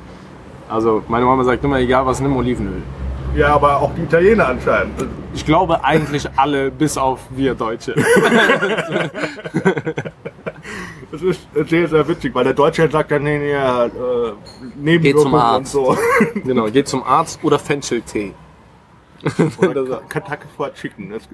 [0.68, 2.82] Also meine Mama sagt immer, egal was, nimm Olivenöl.
[3.34, 5.06] Ja, aber auch die Italiener anscheinend.
[5.32, 7.94] Ich glaube eigentlich alle, bis auf wir Deutsche.
[11.12, 13.90] Das ist sehr, sehr witzig, weil der Deutsche sagt dann, nee, nee, äh,
[14.76, 15.96] Nebenwirkungen und so.
[16.34, 18.32] Genau, geht zum Arzt oder Fencheltee.
[19.60, 21.10] Oder Kentucky Fried Chicken.
[21.10, 21.28] Das,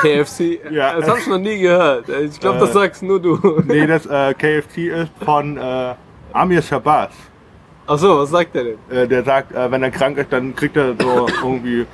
[0.00, 0.60] KFC?
[0.70, 0.94] Ja.
[0.98, 2.08] Das hab ich noch nie gehört.
[2.08, 2.74] Ich glaube, das Äh.
[2.74, 3.60] sagst nur du.
[3.66, 5.94] nee, das äh, KFC ist von äh,
[6.32, 7.12] Amir Shabazz.
[7.86, 8.78] Ach so, was sagt der denn?
[8.88, 11.86] Äh, der sagt, äh, wenn er krank ist, dann kriegt er so irgendwie äh,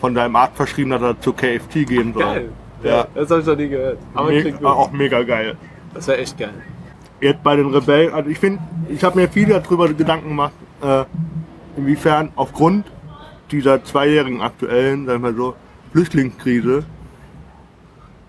[0.00, 2.22] von seinem Arzt verschrieben, dass er zu KFC gehen soll.
[2.22, 2.48] Geil.
[2.82, 3.06] Ja.
[3.14, 3.98] Das habe ich noch nie gehört.
[4.14, 5.56] Aber Me auch mega geil.
[5.94, 6.62] Das wäre echt geil.
[7.20, 10.52] Jetzt bei den Rebellen, also ich finde, ich habe mir viel darüber Gedanken gemacht,
[10.82, 11.04] äh,
[11.76, 12.86] inwiefern aufgrund
[13.50, 15.54] dieser zweijährigen aktuellen, sagen wir so,
[15.92, 16.84] Flüchtlingskrise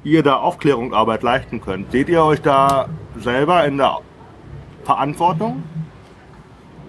[0.04, 1.92] ihr da Aufklärungsarbeit leisten könnt.
[1.92, 4.00] Seht ihr euch da selber in der
[4.84, 5.64] Verantwortung,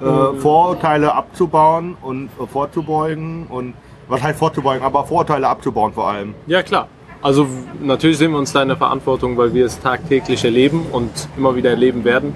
[0.01, 3.75] äh, Vorurteile abzubauen und äh, vorzubeugen und
[4.09, 6.35] was heißt vorzubeugen, aber Vorurteile abzubauen vor allem.
[6.47, 6.89] Ja, klar.
[7.25, 7.47] Also
[7.81, 11.57] natürlich sehen wir uns da in der Verantwortung, weil wir es tagtäglich erleben und immer
[11.57, 12.35] wieder erleben werden,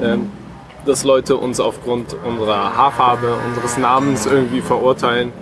[0.00, 0.30] ähm,
[0.86, 5.32] dass Leute uns aufgrund unserer Haarfarbe, unseres Namens irgendwie verurteilen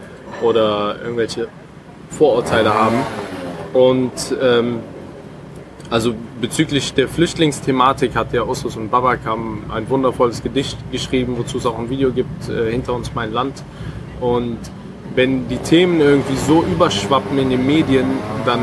[0.41, 1.49] oder irgendwelche
[2.09, 2.97] Vorurteile haben.
[3.75, 4.79] Und ähm,
[5.91, 11.67] also bezüglich der Flüchtlingsthematik hat ja Ossus und Babakam ein wundervolles Gedicht geschrieben, wozu es
[11.67, 13.63] auch ein Video gibt, äh, Hinter uns mein Land.
[14.23, 14.57] Und
[15.15, 18.07] wenn die Themen irgendwie so überschwappen in den Medien,
[18.45, 18.61] dann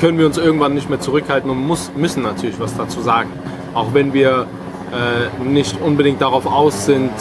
[0.00, 3.30] können wir uns irgendwann nicht mehr zurückhalten und muss, müssen natürlich was dazu sagen.
[3.74, 4.46] Auch wenn wir
[4.92, 7.12] äh, nicht unbedingt darauf aus sind,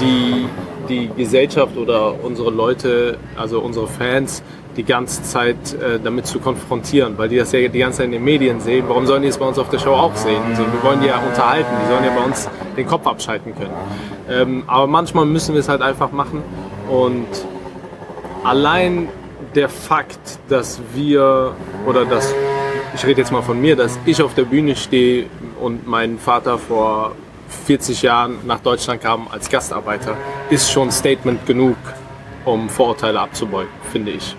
[0.00, 0.46] die,
[0.88, 4.42] die Gesellschaft oder unsere Leute, also unsere Fans,
[4.76, 8.12] die ganze Zeit äh, damit zu konfrontieren, weil die das ja die ganze Zeit in
[8.12, 8.84] den Medien sehen.
[8.88, 10.42] Warum sollen die es bei uns auf der Show auch sehen?
[10.50, 13.72] Also wir wollen die ja unterhalten, die sollen ja bei uns den Kopf abschalten können.
[14.28, 16.42] Ähm, aber manchmal müssen wir es halt einfach machen
[16.90, 17.26] und
[18.46, 19.08] allein
[19.54, 21.54] der Fakt, dass wir
[21.86, 22.32] oder dass
[22.94, 25.26] ich rede jetzt mal von mir, dass ich auf der Bühne stehe
[25.60, 27.14] und mein Vater vor
[27.66, 30.16] 40 Jahren nach Deutschland kam als Gastarbeiter,
[30.48, 31.76] ist schon Statement genug,
[32.44, 34.34] um Vorurteile abzubeugen, finde ich.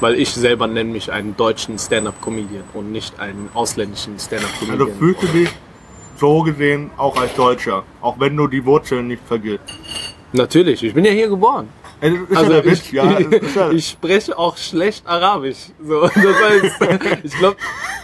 [0.00, 4.98] Weil ich selber nenne mich einen deutschen Stand-up-Comedian und nicht einen ausländischen Also Stand-up-Comedian.
[4.98, 5.48] fühlst du dich
[6.16, 9.62] so gesehen auch als Deutscher, auch wenn du die Wurzeln nicht vergisst.
[10.32, 11.68] Natürlich, ich bin ja hier geboren.
[12.02, 12.92] Also, Also ja ich,
[13.54, 13.70] ja.
[13.70, 15.68] ich spreche auch schlecht Arabisch.
[15.82, 17.56] So, das heißt, ich glaube,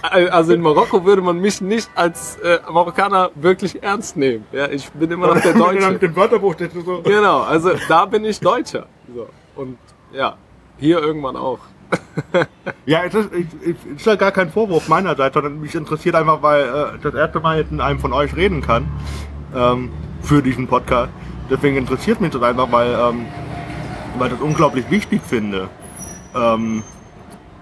[0.03, 4.47] also in Marokko würde man mich nicht als äh, Marokkaner wirklich ernst nehmen.
[4.53, 5.99] Ja, ich bin immer noch der Mit Deutsche.
[5.99, 7.03] dem Wörterbuch so.
[7.03, 8.87] Genau, also da bin ich Deutscher.
[9.13, 9.29] So.
[9.57, 9.77] Und
[10.13, 10.37] ja,
[10.79, 11.59] hier irgendwann auch.
[12.87, 16.63] Ja, es ist, es ist ja gar kein Vorwurf meinerseits, sondern mich interessiert einfach, weil
[16.63, 18.87] äh, das erste Mal jetzt in einem von euch reden kann
[19.57, 19.91] ähm,
[20.23, 21.11] für diesen Podcast.
[21.51, 23.27] Deswegen interessiert mich das einfach, weil, ähm,
[24.19, 25.69] weil ich das unglaublich wichtig finde.
[26.35, 26.83] Ähm,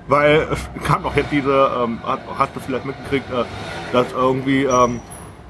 [0.09, 3.45] weil es kam doch jetzt diese, ähm, hast, hast du vielleicht mitgekriegt, äh,
[3.93, 5.01] dass irgendwie ähm,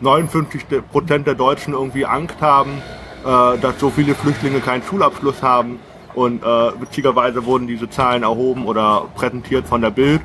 [0.02, 2.82] 59% der Deutschen irgendwie Angst haben,
[3.24, 5.78] äh, dass so viele Flüchtlinge keinen Schulabschluss haben.
[6.14, 6.46] Und äh,
[6.80, 10.22] witzigerweise wurden diese Zahlen erhoben oder präsentiert von der Bild.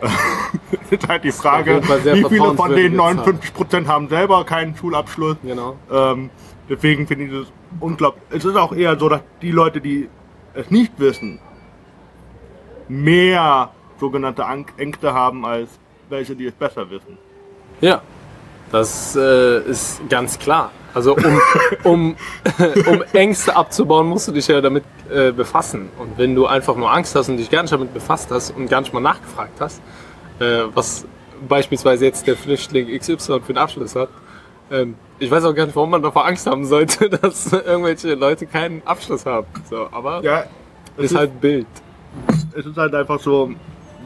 [0.90, 5.36] ist halt die Frage, wie viele von den vertrauenswürdige 59% haben selber keinen Schulabschluss.
[5.42, 5.76] Genau.
[5.92, 6.30] Ähm,
[6.70, 8.22] deswegen finde ich es unglaublich.
[8.30, 10.08] Es ist auch eher so, dass die Leute, die
[10.54, 11.38] es nicht wissen,
[12.88, 14.44] mehr sogenannte
[14.76, 15.70] Ängste haben als
[16.08, 17.18] welche, die es besser wissen.
[17.80, 18.02] Ja,
[18.70, 20.70] das äh, ist ganz klar.
[20.92, 21.40] Also um,
[21.84, 22.16] um,
[22.86, 25.90] um Ängste abzubauen, musst du dich ja damit äh, befassen.
[25.98, 28.68] Und wenn du einfach nur Angst hast und dich gar nicht damit befasst hast und
[28.68, 29.80] gar nicht mal nachgefragt hast,
[30.38, 31.06] äh, was
[31.48, 34.08] beispielsweise jetzt der Flüchtling XY für einen Abschluss hat,
[34.70, 38.46] ähm, ich weiß auch gar nicht, warum man davor Angst haben sollte, dass irgendwelche Leute
[38.46, 39.46] keinen Abschluss haben.
[39.68, 40.44] So, aber Ja,
[40.96, 41.66] es ist halt Bild.
[42.56, 43.50] es ist halt einfach so,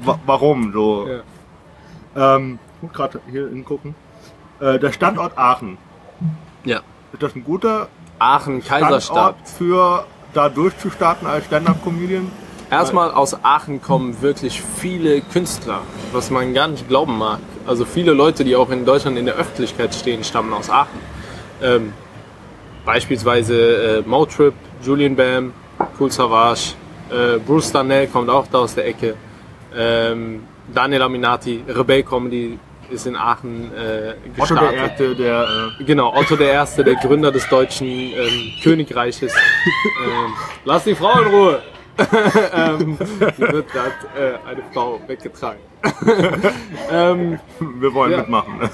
[0.03, 1.07] wa warum so.
[1.09, 2.37] Ja.
[2.37, 3.94] Ähm, ich muss gerade hier hingucken.
[4.61, 5.79] Äh, der Standort Aachen.
[6.64, 6.81] ja.
[7.12, 9.03] Ist das ein guter Aachen, Kaiserstadt.
[9.03, 12.31] Standort für da durchzustarten als Stand-Up-Comedian?
[12.71, 15.81] Erstmal aus Aachen kommen wirklich viele Künstler,
[16.12, 17.38] was man gar nicht glauben mag.
[17.68, 20.98] Also viele Leute, die auch in Deutschland in der Öffentlichkeit stehen, stammen aus Aachen.
[21.62, 21.92] Ähm,
[22.87, 25.52] beispielsweise äh, Motrip, Julian Bam,
[26.00, 26.74] Cool Savage,
[27.11, 29.14] Äh, Bruce Darnell kommt auch da aus der Ecke.
[29.74, 30.42] Ähm,
[30.74, 32.59] Daniel Aminati, Rebell Comedy
[32.90, 34.70] ist in Aachen äh, Otto gestartet.
[34.70, 35.48] der Erste, der
[35.81, 39.33] äh, Genau, Otto der Erste, der Gründer des deutschen ähm, Königreiches.
[40.04, 40.33] ähm,
[40.64, 41.62] lass die Frau in Ruhe!
[42.54, 42.98] ähm,
[43.37, 45.61] hier wird gerade äh, eine Frau weggetragen.
[46.90, 48.18] ähm, wir wollen Ja.
[48.18, 48.61] mitmachen.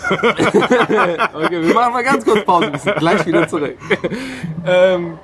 [1.34, 3.76] okay, wir machen mal ganz kurz Pause, wir sind gleich wieder zurück.
[4.66, 5.18] ähm,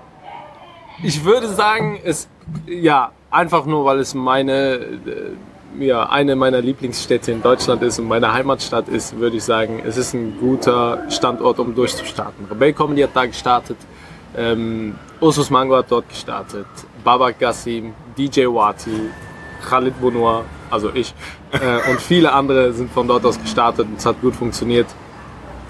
[1.03, 2.29] ich würde sagen, es,
[2.67, 8.09] ja, einfach nur, weil es meine, äh, ja, eine meiner Lieblingsstädte in Deutschland ist und
[8.09, 12.47] meine Heimatstadt ist, würde ich sagen, es ist ein guter Standort, um durchzustarten.
[12.51, 13.77] Rebell Comedy hat da gestartet,
[14.37, 16.67] ähm, Ursus Mango hat dort gestartet,
[17.05, 19.11] Babak Gassim, DJ Wati,
[19.69, 21.15] Khalid Bonoir, also ich,
[21.53, 24.87] äh, und viele andere sind von dort aus gestartet und es hat gut funktioniert.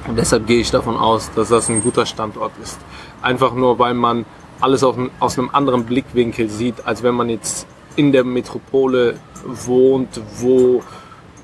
[0.07, 2.79] Und deshalb gehe ich davon aus, dass das ein guter Standort ist.
[3.23, 4.25] Einfach nur, weil man
[4.61, 10.83] alles aus einem anderen Blickwinkel sieht, als wenn man jetzt in der Metropole wohnt, wo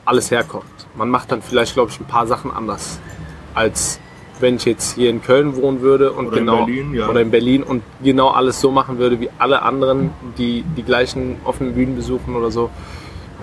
[0.04, 0.64] alles herkommt.
[0.94, 2.98] Man macht dann vielleicht, glaube ich, ein paar Sachen anders,
[3.54, 4.00] als
[4.40, 7.08] wenn ich jetzt hier in Köln wohnen würde und Oder in genau Berlin, ja.
[7.08, 11.36] oder in Berlin und genau alles so machen würde wie alle anderen, die die gleichen
[11.44, 12.70] offenen Bühnen besuchen oder so.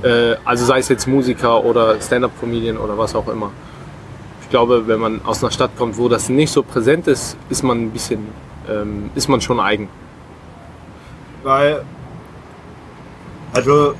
[0.03, 3.51] Äh, also sei es jetzt Musiker oder Stand-up-Comedian oder was auch immer
[4.43, 7.63] ich glaube, wenn man aus einer Stadt kommt, wo das nicht so präsent ist, ist
[7.63, 8.27] man ein bisschen,
[8.69, 9.89] ähm, ist man schon eigen.
[11.41, 11.83] Weil,
[13.53, 13.95] also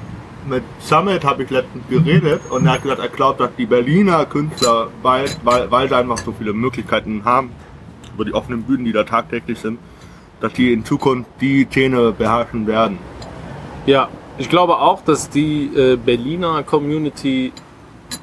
[0.48, 4.26] mit Summit habe ich letztens geredet und er hat gesagt, er glaubt, dass die Berliner
[4.26, 7.52] Künstler, weil, weil, weil sie einfach so viele Möglichkeiten haben,
[8.14, 9.80] über die offenen Bühnen, die da tagtäglich sind,
[10.40, 12.98] dass die in Zukunft die Szene beherrschen werden.
[13.86, 17.52] Ja, ich glaube auch, dass die äh, Berliner Community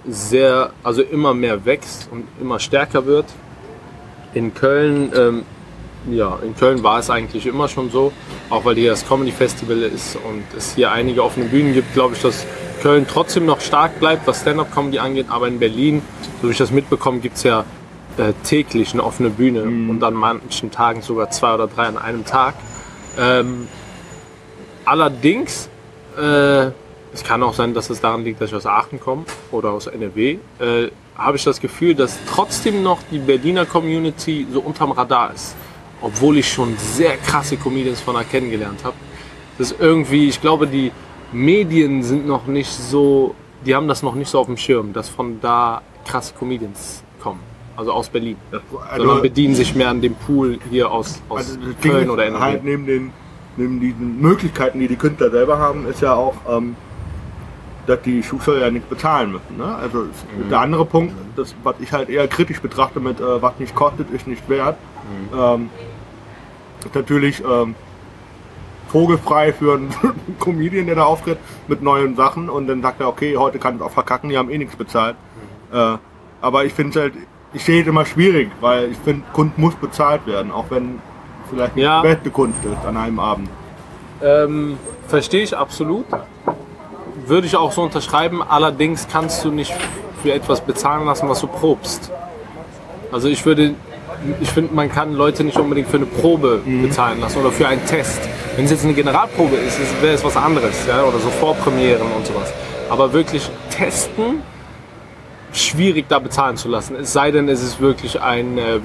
[0.06, 3.26] sehr, also immer mehr wächst und immer stärker wird.
[4.34, 5.42] In Köln, ähm,
[6.10, 8.12] ja, in Köln war es eigentlich immer schon so,
[8.48, 12.14] auch weil hier das Comedy Festival ist und es hier einige offene Bühnen gibt, glaube
[12.14, 12.46] ich, dass
[12.82, 16.02] Köln trotzdem noch stark bleibt, was Stand-Up-Comedy angeht, aber in Berlin,
[16.40, 17.64] so wie ich das mitbekomme, gibt es ja
[18.16, 22.24] äh, täglich eine offene Bühne und an manchen Tagen sogar zwei oder drei an einem
[22.24, 22.54] Tag.
[23.18, 23.68] Ähm,
[24.84, 25.68] allerdings,
[26.16, 26.70] äh,
[27.12, 29.86] es kann auch sein, dass es daran liegt, dass ich aus Aachen komme oder aus
[29.86, 35.34] NRW, äh, habe ich das Gefühl, dass trotzdem noch die Berliner Community so unterm Radar
[35.34, 35.54] ist.
[36.00, 38.96] Obwohl ich schon sehr krasse Comedians von da kennengelernt habe.
[39.58, 40.92] Das ist irgendwie, ich glaube, die
[41.32, 43.34] Medien sind noch nicht so,
[43.66, 47.40] die haben das noch nicht so auf dem Schirm, dass von da krasse Comedians kommen.
[47.76, 48.36] Also aus Berlin.
[48.50, 48.62] Das,
[48.96, 52.40] Sondern bedienen sich mehr an dem Pool hier aus, aus also Köln oder NRW.
[52.42, 53.12] halt neben den
[53.56, 56.76] neben diesen Möglichkeiten, die die Künstler selber haben, ist ja auch, ähm,
[57.86, 59.56] dass die Schuhsteuer ja nicht bezahlen müssen.
[59.58, 59.74] Ne?
[59.74, 60.48] Also Mhm.
[60.48, 64.10] der andere Punkt, das, was ich halt eher kritisch betrachte mit äh, was nicht kostet,
[64.10, 64.76] ist nicht wert,
[65.32, 65.38] Mhm.
[65.38, 65.70] ähm,
[66.94, 67.74] natürlich ähm,
[68.88, 69.94] vogelfrei für einen
[70.40, 71.38] Comedian, der da auftritt
[71.68, 74.50] mit neuen Sachen und dann sagt er, okay, heute kann ich auch verkacken, die haben
[74.50, 75.16] eh nichts bezahlt.
[75.72, 75.96] Äh,
[76.40, 77.14] aber ich finde es halt,
[77.52, 81.00] ich sehe es immer schwierig, weil ich finde, Kunst muss bezahlt werden, auch wenn
[81.50, 82.02] vielleicht nicht Ja.
[82.02, 83.48] die beste Kunst ist an einem Abend.
[84.22, 86.04] Ähm, verstehe ich absolut.
[87.26, 88.42] Würde ich auch so unterschreiben.
[88.42, 89.74] Allerdings kannst du nicht
[90.22, 92.10] für etwas bezahlen lassen, was du probst.
[93.12, 93.74] Also ich würde,
[94.40, 97.84] ich finde, man kann Leute nicht unbedingt für eine Probe bezahlen lassen oder für einen
[97.86, 98.20] Test.
[98.56, 102.02] Wenn es jetzt eine Generalprobe ist, ist- wäre es was anderes, ja, oder so Vorpremieren
[102.16, 102.52] und sowas.
[102.88, 104.42] Aber wirklich testen,
[105.52, 106.96] schwierig da bezahlen zu lassen.
[106.96, 108.80] Es sei denn, es ist wirklich ein, äh,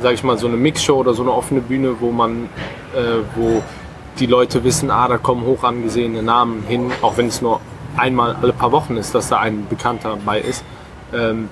[0.00, 2.44] sag ich mal, so eine Mixshow oder so eine offene Bühne, wo man,
[2.94, 3.62] äh, wo
[4.18, 7.60] die Leute wissen, ah, da kommen hoch angesehene Namen hin, auch wenn es nur
[7.96, 10.64] einmal alle paar Wochen ist, dass da ein Bekannter dabei ist,
[11.14, 11.48] ähm,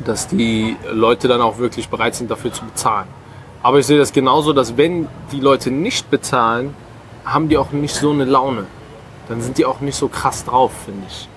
[0.00, 3.06] dass die Leute dann auch wirklich bereit sind, dafür zu bezahlen.
[3.62, 6.74] Aber ich sehe das genauso, dass wenn die Leute nicht bezahlen,
[7.24, 8.66] haben die auch nicht so eine Laune.
[9.28, 11.28] Dann sind die auch nicht so krass drauf, finde ich.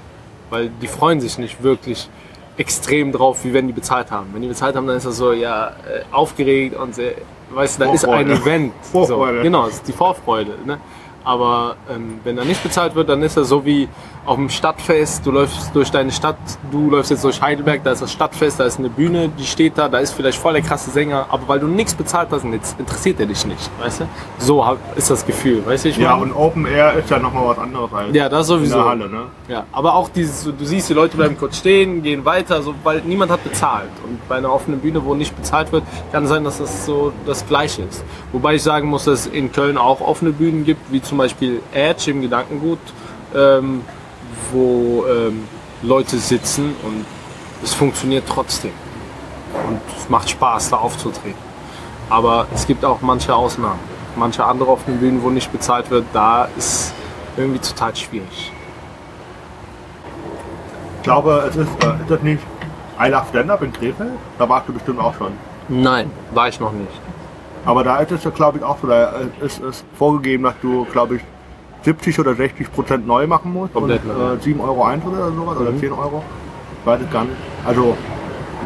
[0.49, 2.09] Weil die freuen sich nicht wirklich
[2.57, 4.27] extrem drauf, wie wenn die bezahlt haben.
[4.33, 5.71] Wenn die bezahlt haben, dann ist das so, ja, äh,
[6.11, 7.13] aufgeregt und sehr,
[7.51, 8.31] weißt du, da ist ein.
[8.31, 8.73] Event.
[8.81, 9.37] Vorfreude.
[9.37, 10.53] So, genau, es ist die Vorfreude.
[10.65, 10.79] Ne?
[11.25, 13.89] Aber ähm, wenn da nicht bezahlt wird, dann ist das so wie
[14.25, 15.25] auf dem Stadtfest.
[15.25, 16.37] Du läufst durch deine Stadt,
[16.71, 19.77] du läufst jetzt durch Heidelberg, da ist das Stadtfest, da ist eine Bühne, die steht
[19.77, 22.79] da, da ist vielleicht voll der krasse Sänger, aber weil du nichts bezahlt hast, jetzt
[22.79, 24.05] interessiert er dich nicht, weißt du?
[24.39, 25.89] So ist das Gefühl, weißt du?
[25.89, 26.23] Ich Ja, meine?
[26.23, 28.75] und Open Air ist ja nochmal was anderes als ja, das in sowieso.
[28.77, 29.09] der Halle.
[29.09, 29.21] Ne?
[29.47, 33.01] Ja, aber auch dieses, du siehst, die Leute bleiben kurz stehen, gehen weiter, so, weil
[33.05, 33.89] niemand hat bezahlt.
[34.07, 37.47] Und bei einer offenen Bühne, wo nicht bezahlt wird, kann sein, dass das so das
[37.47, 38.03] Gleiche ist.
[38.31, 41.61] Wobei ich sagen muss, dass es in Köln auch offene Bühnen gibt, wie zum Beispiel
[41.73, 42.79] Edge im Gedankengut,
[43.35, 43.81] ähm,
[44.51, 45.47] wo ähm,
[45.81, 47.05] Leute sitzen und
[47.63, 48.73] es funktioniert trotzdem.
[49.67, 51.45] Und es macht Spaß, da aufzutreten.
[52.09, 53.79] Aber es gibt auch manche Ausnahmen.
[54.15, 56.93] manche andere offene Bühnen, wo nicht bezahlt wird, da ist
[57.37, 58.51] irgendwie total schwierig.
[60.97, 62.41] Ich glaube, es ist, äh, ist das nicht
[62.99, 64.11] I Love Stand-Up in Krefeld?
[64.37, 65.33] Da warst du bestimmt auch schon.
[65.67, 66.91] Nein, war ich noch nicht.
[67.65, 68.87] Aber da ist es ja, glaube ich, auch so.
[68.87, 71.21] Da ist es vorgegeben, dass du, glaube ich,
[71.83, 73.73] 70 oder 60 Prozent neu machen musst.
[73.73, 74.33] Komplett und, neu.
[74.33, 75.57] äh, 7 Euro Eintritt oder sowas.
[75.57, 75.79] Oder Mhm.
[75.79, 76.23] 10 Euro.
[76.81, 77.35] Ich weiß es gar nicht.
[77.65, 77.95] Also,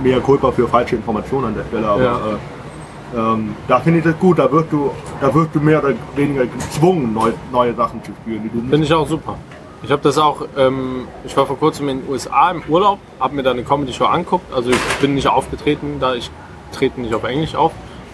[0.03, 1.88] mehr Culpa für falsche Informationen an der Stelle.
[1.88, 2.15] Aber Ja.
[2.15, 4.38] äh, ähm, da finde ich das gut.
[4.39, 8.49] Da wirst du, da wirst du mehr oder weniger gezwungen, neu, neue Sachen zu spielen,
[8.69, 9.35] Finde ich auch super.
[9.81, 13.33] Ich habe das auch, ähm, ich war vor kurzem in den USA im Urlaub, habe
[13.35, 14.53] mir da eine Comedy-Show angeguckt.
[14.53, 16.29] Also ich bin nicht aufgetreten, da ich
[16.73, 17.71] trete nicht auf Englisch auf.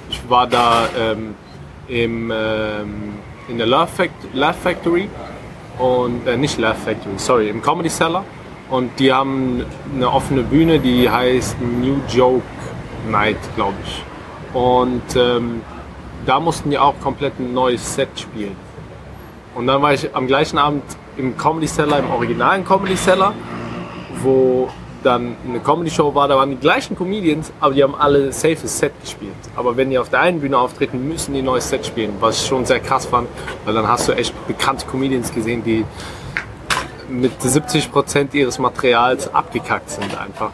[0.09, 1.35] Ich war da ähm,
[1.87, 3.13] im, ähm,
[3.47, 5.09] in der Love, Fact Laugh Factory
[5.79, 8.23] und äh, nicht Laugh Factory, sorry, im Comedy Cellar.
[8.69, 9.63] Und die haben
[9.93, 12.41] eine offene Bühne, die heißt New Joke
[13.09, 14.03] Night, glaube ich.
[14.53, 15.61] Und ähm,
[16.25, 18.55] da mussten die auch komplett ein neues Set spielen.
[19.53, 20.83] Und dann war ich am gleichen Abend
[21.17, 23.33] im Comedy Cellar, im originalen Comedy Cellar,
[24.23, 24.69] wo
[25.05, 28.79] dann eine Comedy Show war, da waren die gleichen Comedians, aber die haben alle safes
[28.79, 29.33] Set gespielt.
[29.55, 32.41] Aber wenn die auf der einen Bühne auftreten, müssen die ein neues Set spielen, was
[32.41, 33.27] ich schon sehr krass fand,
[33.65, 35.85] weil dann hast du echt bekannte Comedians gesehen, die
[37.09, 40.51] mit 70 Prozent ihres Materials abgekackt sind einfach.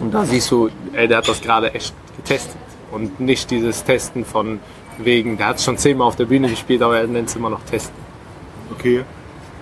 [0.00, 2.56] Und da siehst du, ey, der hat das gerade echt getestet.
[2.90, 4.60] Und nicht dieses Testen von
[4.98, 7.50] wegen, der hat es schon zehnmal auf der Bühne gespielt, aber er nennt es immer
[7.50, 7.94] noch Testen.
[8.72, 9.04] Okay.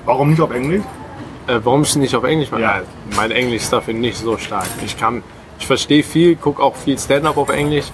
[0.05, 0.83] Warum nicht auf Englisch?
[1.47, 2.63] Äh, warum ich nicht auf Englisch mache?
[2.63, 2.83] Ja.
[3.17, 4.67] Mein Englisch ist dafür nicht so stark.
[4.85, 5.23] Ich kann,
[5.59, 7.87] ich verstehe viel, gucke auch viel Stand-up auf Englisch,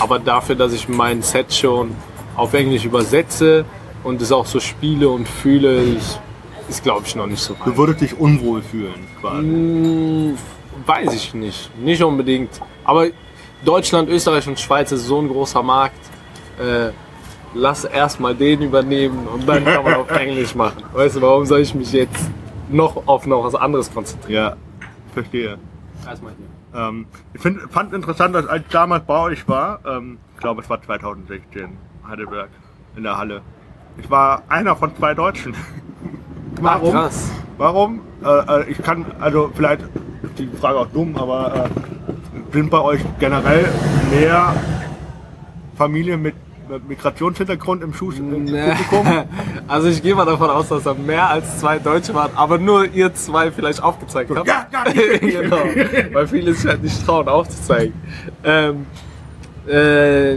[0.00, 1.94] aber dafür, dass ich mein Set schon
[2.36, 3.64] auf Englisch übersetze
[4.04, 6.20] und es auch so spiele und fühle, ist,
[6.68, 7.76] ist glaube ich noch nicht so Du weit.
[7.76, 9.38] würdest dich unwohl fühlen, quasi.
[9.38, 10.38] Hm,
[10.86, 12.50] weiß ich nicht, nicht unbedingt.
[12.84, 13.06] Aber
[13.64, 16.00] Deutschland, Österreich und Schweiz ist so ein großer Markt.
[16.58, 16.90] Äh,
[17.54, 20.82] lass erstmal den übernehmen und dann kann man auf Englisch machen.
[20.92, 22.30] Weißt du, warum soll ich mich jetzt
[22.72, 24.32] noch auf noch was anderes konzentrieren?
[24.32, 24.56] Ja,
[25.12, 25.58] verstehe.
[26.06, 26.80] Erstmal hier.
[26.80, 30.62] Ähm, ich find, fand interessant, dass als ich damals bei euch war, ähm, ich glaube
[30.62, 31.76] es war 2016,
[32.08, 32.48] Heidelberg,
[32.96, 33.42] in der Halle.
[33.98, 35.54] Ich war einer von zwei Deutschen.
[36.60, 36.92] Warum?
[36.92, 37.30] Krass.
[37.58, 38.00] Warum?
[38.24, 39.82] Äh, äh, ich kann, also vielleicht
[40.22, 41.68] ist die Frage auch dumm, aber äh,
[42.52, 43.68] sind bei euch generell
[44.10, 44.54] mehr
[45.76, 46.34] Familien mit
[46.78, 49.24] Migrationshintergrund im, Schuh im Publikum?
[49.68, 52.84] Also ich gehe mal davon aus, dass da mehr als zwei Deutsche waren, aber nur
[52.92, 54.46] ihr zwei vielleicht aufgezeigt habt.
[54.46, 54.84] Ja, ja,
[55.18, 55.64] genau.
[56.12, 57.94] Weil viele sich halt nicht trauen aufzuzeigen.
[58.44, 58.86] Ähm,
[59.66, 60.36] äh,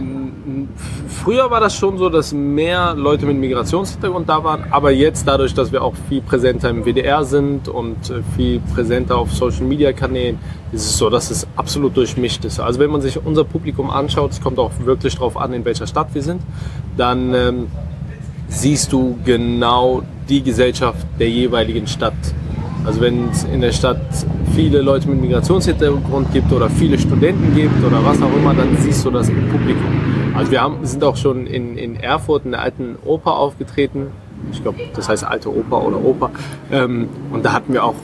[1.08, 5.52] früher war das schon so, dass mehr Leute mit Migrationshintergrund da waren, aber jetzt dadurch,
[5.52, 9.92] dass wir auch viel präsenter im WDR sind und äh, viel präsenter auf Social Media
[9.92, 10.38] Kanälen,
[10.70, 12.60] ist es so, dass es absolut durchmischt ist.
[12.60, 15.86] Also wenn man sich unser Publikum anschaut, es kommt auch wirklich drauf an, in welcher
[15.86, 16.40] Stadt wir sind,
[16.96, 17.66] dann ähm,
[18.48, 22.14] siehst du genau die Gesellschaft der jeweiligen Stadt.
[22.86, 24.00] Also wenn es in der Stadt
[24.54, 29.04] viele Leute mit Migrationshintergrund gibt oder viele Studenten gibt oder was auch immer, dann siehst
[29.04, 30.32] du das im Publikum.
[30.36, 34.12] Also wir haben, sind auch schon in, in Erfurt in der alten Oper aufgetreten.
[34.52, 36.30] Ich glaube, das heißt alte Oper oder Oper.
[36.70, 37.96] Ähm, und da hatten wir auch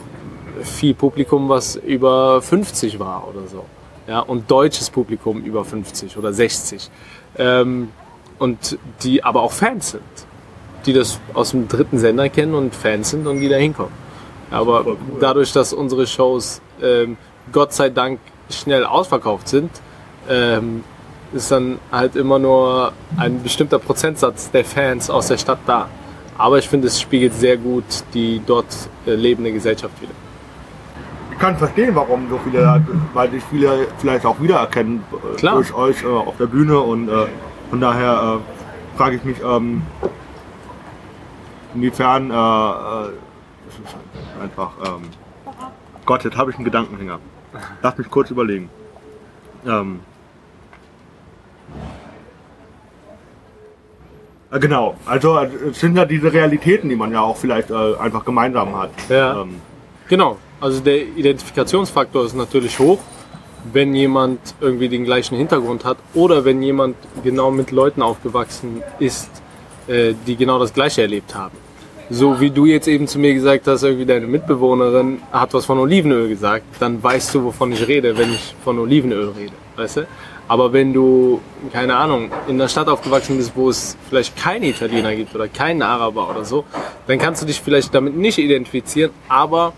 [0.61, 3.63] viel Publikum, was über 50 war oder so.
[4.07, 6.91] Ja, und deutsches Publikum über 50 oder 60.
[7.37, 7.89] Ähm,
[8.37, 10.03] und die aber auch Fans sind.
[10.85, 14.02] Die das aus dem dritten Sender kennen und Fans sind und die da hinkommen.
[14.53, 14.97] Aber cool.
[15.19, 17.17] dadurch, dass unsere Shows ähm,
[17.51, 19.71] Gott sei Dank schnell ausverkauft sind,
[20.29, 20.83] ähm,
[21.33, 25.87] ist dann halt immer nur ein bestimmter Prozentsatz der Fans aus der Stadt da.
[26.37, 28.67] Aber ich finde, es spiegelt sehr gut die dort
[29.05, 30.13] äh, lebende Gesellschaft wieder.
[31.31, 35.55] Ich kann verstehen, warum so viele, weil sich viele vielleicht auch wiedererkennen äh, Klar.
[35.55, 37.25] durch euch äh, auf der Bühne und äh,
[37.69, 39.81] von daher äh, frage ich mich, ähm,
[41.73, 43.09] inwiefern äh, äh,
[43.67, 43.95] es ist
[44.41, 45.09] einfach, ähm,
[46.05, 47.19] Gott, jetzt habe ich einen Gedankenhänger.
[47.81, 48.69] Lass mich kurz überlegen.
[49.65, 49.99] Ähm,
[54.51, 57.95] äh, genau, also äh, es sind ja diese Realitäten, die man ja auch vielleicht äh,
[57.97, 58.91] einfach gemeinsam hat.
[59.09, 59.41] Ja.
[59.41, 59.61] Ähm,
[60.09, 62.99] Genau, also der Identifikationsfaktor ist natürlich hoch,
[63.71, 69.29] wenn jemand irgendwie den gleichen Hintergrund hat oder wenn jemand genau mit Leuten aufgewachsen ist,
[69.87, 71.57] äh, die genau das Gleiche erlebt haben.
[72.15, 75.79] So wie du jetzt eben zu mir gesagt hast, irgendwie deine Mitbewohnerin hat was von
[75.79, 80.07] Olivenöl gesagt, dann weißt du, wovon ich rede, wenn ich von Olivenöl rede, weißt du?
[80.47, 81.41] Aber wenn du,
[81.71, 85.81] keine Ahnung, in einer Stadt aufgewachsen bist, wo es vielleicht keine Italiener gibt oder keinen
[85.81, 86.65] Araber oder so,
[87.07, 89.73] dann kannst du dich vielleicht damit nicht identifizieren, aber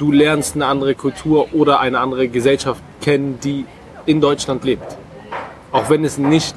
[0.00, 3.66] du lernst eine andere Kultur oder eine andere Gesellschaft kennen, die
[4.04, 4.96] in Deutschland lebt.
[5.70, 6.56] Auch wenn es nicht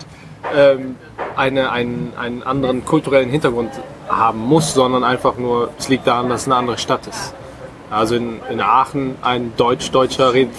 [0.58, 0.96] ähm,
[1.36, 3.70] eine, einen, einen anderen kulturellen Hintergrund
[4.12, 7.34] haben muss, sondern einfach nur, es liegt daran, dass es eine andere Stadt ist.
[7.89, 10.55] Also in, in Aachen ein Deutsch-Deutscher redet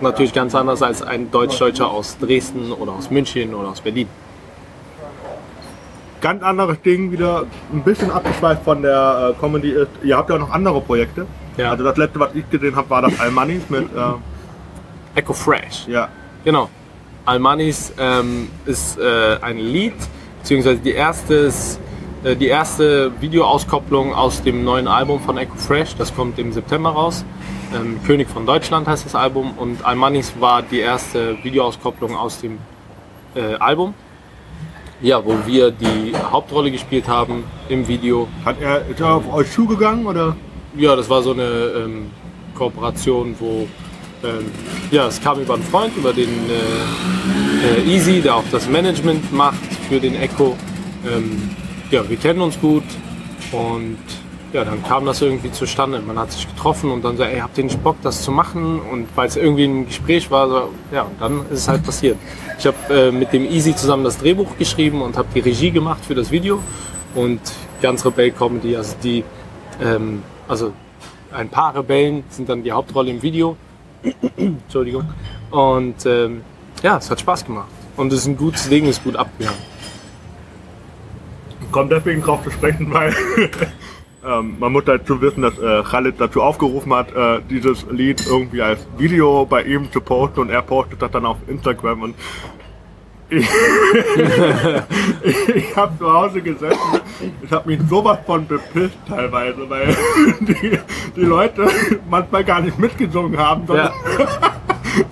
[0.00, 4.08] natürlich ganz anders als ein Deutsch-Deutscher aus Dresden oder aus München oder aus Berlin.
[6.20, 10.36] Ganz anderes Ding, wieder ein bisschen abgeschweift von der äh, Comedy ist, ihr habt ja
[10.36, 11.26] auch noch andere Projekte.
[11.56, 11.70] Ja.
[11.70, 15.86] Also das letzte, was ich gesehen habe, war das Almanis mit, äh, Echo Fresh.
[15.88, 16.08] ja,
[16.44, 16.68] Genau.
[17.26, 19.94] Almanis ähm, ist äh, ein Lied,
[20.40, 21.78] beziehungsweise die erste, ist,
[22.22, 25.96] die erste Videoauskopplung aus dem neuen Album von Echo Fresh.
[25.96, 27.24] Das kommt im September raus.
[27.74, 32.58] Ähm, König von Deutschland heißt das Album und Almanis war die erste Videoauskopplung aus dem
[33.34, 33.94] äh, Album.
[35.00, 38.28] Ja, wo wir die Hauptrolle gespielt haben im Video.
[38.44, 40.36] hat er, ist er auf euch zugegangen oder?
[40.76, 42.10] Ja, das war so eine ähm,
[42.54, 43.66] Kooperation, wo
[44.22, 44.50] ähm,
[44.90, 49.32] ja, es kam über einen Freund, über den äh, äh, Easy, der auch das Management
[49.32, 50.56] macht für den Echo.
[51.90, 52.84] Ja, wir kennen uns gut
[53.50, 53.98] und
[54.52, 56.00] ja, dann kam das irgendwie zustande.
[56.00, 58.80] Man hat sich getroffen und dann so, ey, habt ihr nicht Bock, das zu machen?
[58.80, 62.16] Und weil es irgendwie ein Gespräch war, so, ja, dann ist es halt passiert.
[62.60, 66.04] Ich habe äh, mit dem Easy zusammen das Drehbuch geschrieben und habe die Regie gemacht
[66.04, 66.60] für das Video
[67.16, 67.40] und
[67.82, 69.24] ganz Rebell Comedy, also die,
[69.82, 70.72] ähm, also
[71.32, 73.56] ein paar Rebellen sind dann die Hauptrolle im Video.
[74.36, 75.06] Entschuldigung.
[75.50, 76.42] Und ähm,
[76.84, 77.68] ja, es hat Spaß gemacht.
[77.96, 79.58] Und es ist ein gutes Ding, ist gut abgegangen.
[81.70, 83.14] Kommt deswegen drauf zu sprechen, weil
[84.26, 88.60] ähm, man muss dazu wissen, dass äh, Khalid dazu aufgerufen hat, äh, dieses Lied irgendwie
[88.60, 92.14] als Video bei ihm zu posten und er postet das dann auf Instagram und
[93.32, 93.48] ich,
[95.54, 97.00] ich habe zu Hause gesessen,
[97.40, 99.96] ich habe mich sowas von bepisst teilweise, weil
[100.40, 100.76] die,
[101.14, 101.68] die Leute
[102.10, 103.92] manchmal gar nicht mitgesungen haben, sondern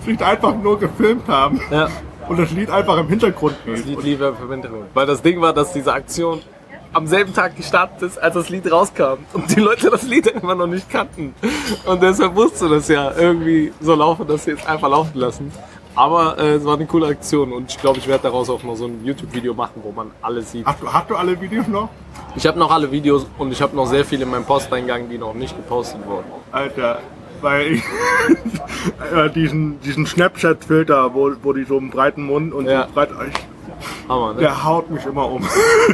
[0.05, 1.61] sich einfach nur gefilmt haben.
[1.71, 1.87] Ja,
[2.29, 3.85] und das Lied einfach im Hintergrund das.
[3.85, 4.85] Lied lief im Hintergrund.
[4.93, 6.41] Weil das Ding war, dass diese Aktion
[6.93, 9.19] am selben Tag gestartet ist, als das Lied rauskam.
[9.33, 11.35] Und die Leute das Lied immer noch nicht kannten.
[11.85, 15.51] Und deshalb musste das ja irgendwie so laufen, dass sie jetzt einfach laufen lassen.
[15.95, 18.75] Aber äh, es war eine coole Aktion und ich glaube, ich werde daraus auch noch
[18.75, 20.65] so ein YouTube-Video machen, wo man alles sieht.
[20.65, 21.89] Hast du, hast du alle Videos noch?
[22.35, 25.17] Ich habe noch alle Videos und ich habe noch sehr viele in meinem Posteingang, die
[25.17, 26.25] noch nicht gepostet wurden.
[26.51, 26.99] Alter,
[27.41, 27.83] weil ich
[29.35, 32.85] diesen, diesen Snapchat-Filter, wo, wo die so einen breiten Mund und Ja.
[32.87, 34.39] so breit, ich, Hammer, ne?
[34.41, 35.47] der haut mich immer um.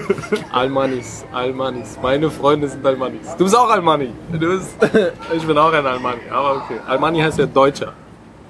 [0.51, 1.99] Almanis, Almanis.
[2.01, 3.35] Meine Freunde sind Almanis.
[3.37, 4.09] Du bist auch Almani.
[4.31, 4.75] Du bist,
[5.35, 6.79] ich bin auch ein Almani, aber okay.
[6.87, 7.93] Almani heißt ja Deutscher.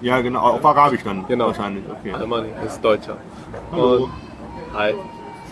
[0.02, 1.48] ja, genau, auf Arabisch dann Genau.
[1.48, 1.84] wahrscheinlich.
[1.90, 2.14] Okay.
[2.14, 3.18] Almani heißt Deutscher.
[3.72, 4.06] Hallo.
[4.06, 4.12] Und,
[4.74, 4.94] hi.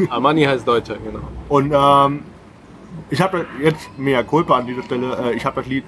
[0.10, 1.20] Almani heißt Deutscher, genau.
[1.50, 2.24] Und ähm,
[3.10, 5.18] ich habe jetzt mehr Culpa an dieser Stelle.
[5.26, 5.84] Äh, ich habe das Lied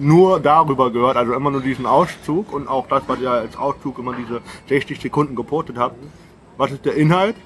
[0.00, 3.98] nur darüber gehört, also immer nur diesen Auszug und auch das, was ihr als Auszug
[3.98, 5.96] immer diese 60 Sekunden gepostet habt.
[6.56, 7.36] Was ist der Inhalt?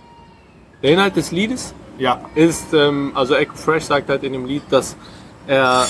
[0.82, 4.62] Der Inhalt des Liedes Ja, ist, ähm, also Echo Fresh sagt halt in dem Lied,
[4.70, 4.96] dass
[5.46, 5.86] er,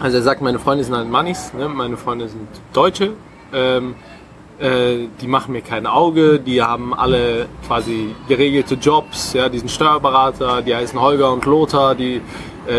[0.00, 1.68] also er sagt, meine Freunde sind halt Mannis, ne?
[1.68, 3.12] meine Freunde sind Deutsche,
[3.52, 3.94] ähm,
[4.58, 9.70] äh, die machen mir kein Auge, die haben alle quasi geregelte Jobs, ja, die sind
[9.70, 12.22] Steuerberater, die heißen Holger und Lothar, die,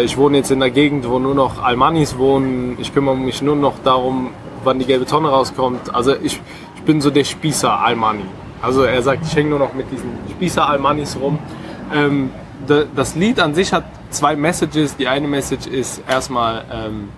[0.04, 3.56] ich wohne jetzt in der Gegend, wo nur noch Almanis wohnen, ich kümmere mich nur
[3.56, 4.32] noch darum,
[4.64, 6.40] wann die gelbe Tonne rauskommt, also ich,
[6.76, 8.26] ich bin so der Spießer Almani.
[8.62, 11.38] Also er sagt, ich hänge nur noch mit diesen Spießer Almanis rum.
[11.94, 12.32] Ähm,
[12.68, 14.96] da- das Lied an sich hat zwei Messages.
[14.98, 17.10] Die eine Message ist erstmal, ähm,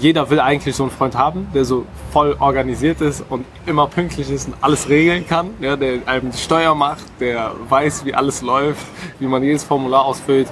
[0.00, 4.28] jeder will eigentlich so einen Freund haben, der so voll organisiert ist und immer pünktlich
[4.30, 8.42] ist und alles regeln kann, ja, der einem die Steuer macht, der weiß, wie alles
[8.42, 8.84] läuft,
[9.20, 10.48] wie man jedes Formular ausfüllt.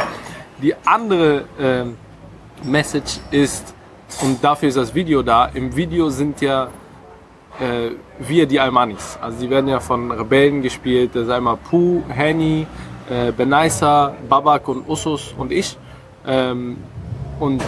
[0.63, 1.97] Die andere ähm,
[2.65, 3.75] Message ist,
[4.23, 6.69] und dafür ist das Video da, im Video sind ja
[7.59, 9.19] äh, wir die Almanis.
[9.21, 11.11] Also die werden ja von Rebellen gespielt.
[11.15, 12.67] Das ist einmal Puh, Henny,
[13.09, 15.77] äh, Benaisa, Babak und Usus und ich.
[16.27, 16.79] Ähm,
[17.39, 17.63] und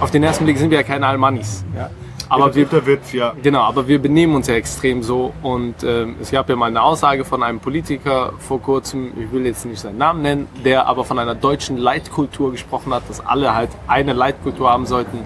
[0.00, 1.64] auf den ersten Blick sind wir ja keine Almanis.
[1.76, 1.90] Ja?
[2.30, 3.34] Aber wir, Witz, ja.
[3.42, 6.80] Genau, aber wir benehmen uns ja extrem so und ähm, es gab ja mal eine
[6.80, 11.04] Aussage von einem Politiker vor kurzem, ich will jetzt nicht seinen Namen nennen, der aber
[11.04, 15.18] von einer deutschen Leitkultur gesprochen hat, dass alle halt eine Leitkultur haben sollten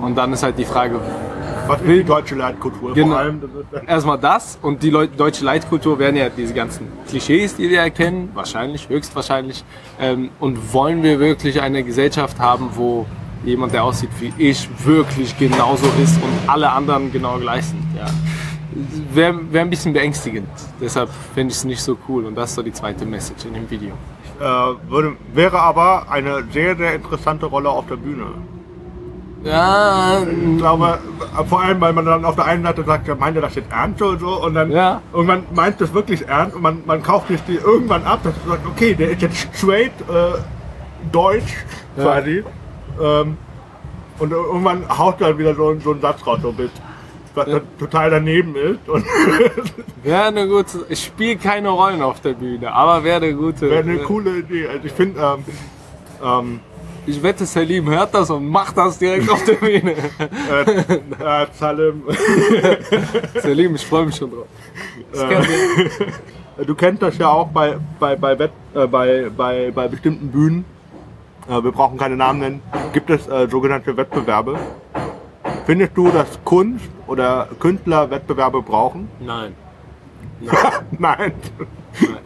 [0.00, 0.98] und dann ist halt die Frage,
[1.68, 2.94] Was ist die deutsche Leitkultur?
[2.94, 3.08] Genau.
[3.08, 3.42] Vor allem,
[3.86, 8.30] erstmal das und die Leu deutsche Leitkultur werden ja diese ganzen Klischees, die wir erkennen,
[8.34, 9.64] wahrscheinlich, höchstwahrscheinlich.
[10.00, 13.06] Ähm, und wollen wir wirklich eine Gesellschaft haben, wo
[13.46, 17.82] jemand, der aussieht wie ich, wirklich genauso ist und alle anderen genau gleich sind?
[17.96, 18.06] Ja.
[19.14, 20.48] Wäre wär ein bisschen beängstigend.
[20.80, 22.26] Deshalb finde ich es nicht so cool.
[22.26, 23.94] Und das ist so die zweite Message in dem Video.
[24.38, 24.44] äh,
[24.90, 28.26] würde, wäre aber eine sehr, sehr interessante Rolle auf der Bühne.
[29.44, 30.98] Ja, Ich glaube,
[31.48, 33.70] vor allem, weil man dann auf der einen Seite sagt, ja, meint er das jetzt
[33.70, 34.42] ernst oder so?
[34.44, 35.00] Und dann Ja.
[35.12, 38.56] irgendwann meint das wirklich ernst und man, man kauft sich die irgendwann ab, dass man
[38.58, 40.38] sagt, okay, der ist jetzt straight äh,
[41.12, 41.54] deutsch
[41.96, 42.02] Ja.
[42.04, 42.44] quasi.
[43.02, 43.36] Ähm,
[44.18, 46.80] und irgendwann haut dann wieder so, so ein Satz raus, so ein bisschen,
[47.34, 48.78] was dann total daneben ist.
[50.02, 50.86] Wäre eine gute.
[50.88, 53.68] Ich spiele keine Rollen auf der Bühne, aber wäre eine gute.
[53.68, 54.68] wäre eine coole Idee.
[54.68, 55.44] Also ich finde, ähm,
[56.24, 56.60] ähm,
[57.04, 59.92] Ich wette, Salim hört das und macht das direkt auf der Bühne.
[59.92, 62.02] äh, äh, Salim,
[63.42, 64.46] Salim, ich freue mich schon drauf.
[65.12, 66.06] Ich-
[66.66, 70.64] Du kennst das ja auch bei, bei, bei, Wett, äh, bei, bei, bei bestimmten Bühnen.
[71.48, 72.62] Äh, wir brauchen keine Namen nennen.
[72.92, 74.58] Gibt es äh, sogenannte Wettbewerbe.
[75.64, 79.08] Findest du, dass Kunst oder Künstler Wettbewerbe brauchen?
[79.20, 79.54] Nein.
[80.98, 81.32] Nein.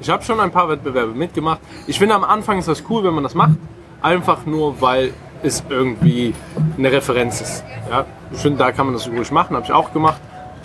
[0.01, 1.61] Ich habe schon ein paar Wettbewerbe mitgemacht.
[1.87, 3.57] Ich finde am Anfang ist das cool, wenn man das macht.
[4.03, 5.13] Einfach nur, weil
[5.43, 6.35] es irgendwie
[6.77, 7.65] eine Referenz ist.
[7.89, 8.07] Ja?
[8.33, 10.21] Ich finde, da kann man das ruhig machen, habe ich auch gemacht.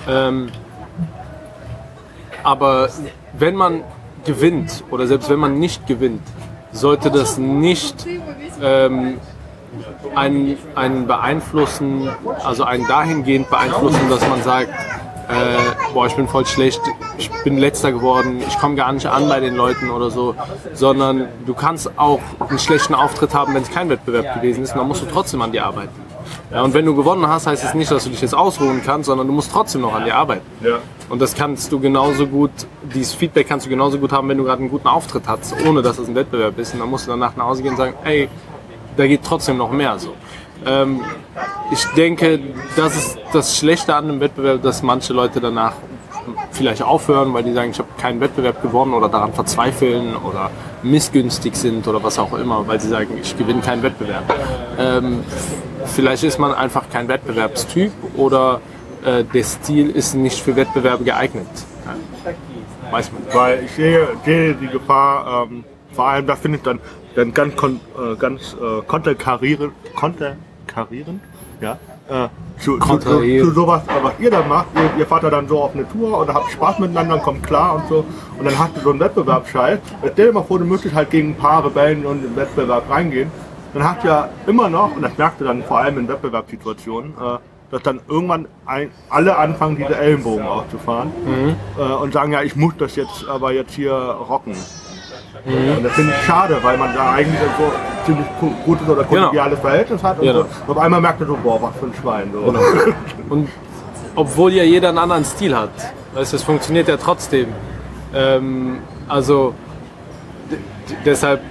[0.07, 0.49] Ähm,
[2.43, 2.89] aber
[3.33, 3.83] wenn man
[4.25, 6.21] gewinnt oder selbst wenn man nicht gewinnt,
[6.75, 8.05] sollte das nicht
[8.61, 9.19] ähm,
[10.15, 12.09] einen, einen beeinflussen,
[12.43, 14.69] also einen dahingehend beeinflussen, dass man sagt,
[15.27, 16.81] äh, boah, ich bin voll schlecht,
[17.17, 20.35] ich bin letzter geworden, ich komme gar nicht an bei den Leuten oder so,
[20.73, 24.79] sondern du kannst auch einen schlechten Auftritt haben, wenn es kein Wettbewerb gewesen ist, und
[24.79, 26.04] dann musst du trotzdem an dir arbeiten.
[26.51, 29.07] Ja, und wenn du gewonnen hast, heißt es nicht, dass du dich jetzt ausruhen kannst,
[29.07, 30.45] sondern du musst trotzdem noch an dir arbeiten.
[30.61, 30.77] Ja.
[31.09, 32.51] Und das kannst du genauso gut,
[32.83, 35.81] dieses Feedback kannst du genauso gut haben, wenn du gerade einen guten Auftritt hast, ohne
[35.81, 36.73] dass es ein Wettbewerb ist.
[36.73, 38.29] Und dann musst du danach nach Hause gehen und sagen, ey,
[38.95, 40.13] da geht trotzdem noch mehr so.
[40.65, 41.01] Ähm,
[41.71, 42.39] ich denke,
[42.75, 45.73] das ist das Schlechte an dem Wettbewerb, dass manche Leute danach
[46.51, 50.49] vielleicht aufhören, weil die sagen, ich habe keinen Wettbewerb gewonnen oder daran verzweifeln oder
[50.81, 54.23] missgünstig sind oder was auch immer, weil sie sagen, ich gewinne keinen Wettbewerb.
[54.79, 55.23] Ähm,
[55.85, 58.61] vielleicht ist man einfach kein Wettbewerbstyp oder
[59.03, 61.47] äh, der Stil ist nicht für Wettbewerbe geeignet.
[61.85, 62.91] Ja.
[62.91, 63.21] Weiß man.
[63.33, 65.63] Weil ich sehe, sehe die Gefahr, ähm,
[65.93, 66.79] vor allem da finde ich dann,
[67.15, 71.21] dann ganz, kon, äh, ganz äh, konterkarierend, konterkarierend,
[71.61, 71.77] ja,
[72.07, 72.27] äh,
[72.59, 74.67] zu, zu, zu, zu sowas, was ihr dann macht.
[74.75, 77.43] Ihr, ihr fahrt ja dann so auf eine Tour und habt Spaß miteinander und kommt
[77.43, 78.05] klar und so.
[78.37, 79.79] Und dann hast du so einen Wettbewerbsscheiß.
[80.13, 83.31] Stell dir mal vor, du müsstest halt gegen ein paar Rebellen und den Wettbewerb reingehen.
[83.75, 87.11] Dann hast du ja immer noch, und das merkst du dann vor allem in Wettbewerbssituationen,
[87.11, 87.37] äh,
[87.71, 91.11] dass dann irgendwann ein, alle anfangen, diese Ellenbogen auszufahren
[91.77, 94.53] äh, und sagen, ja, ich muss das jetzt aber jetzt hier rocken.
[95.45, 97.71] Und das finde ich schade, weil man da eigentlich so ein
[98.05, 100.17] ziemlich gu- gutes oder kollegiales Verhältnis hat.
[100.19, 100.39] Und, Genau.
[100.41, 100.47] so.
[100.67, 102.31] und auf einmal merkt er so, boah, was für ein Schwein.
[102.33, 102.39] So.
[103.29, 103.49] Und
[104.15, 105.69] obwohl ja jeder einen anderen Stil hat.
[106.13, 107.47] Weißt, du, es funktioniert ja trotzdem.
[108.13, 108.77] Ähm,
[109.09, 109.53] also
[111.05, 111.41] deshalb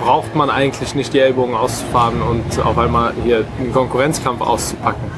[0.00, 5.10] braucht man eigentlich nicht die Ellbogen auszufahren und auf einmal hier einen Konkurrenzkampf auszupacken.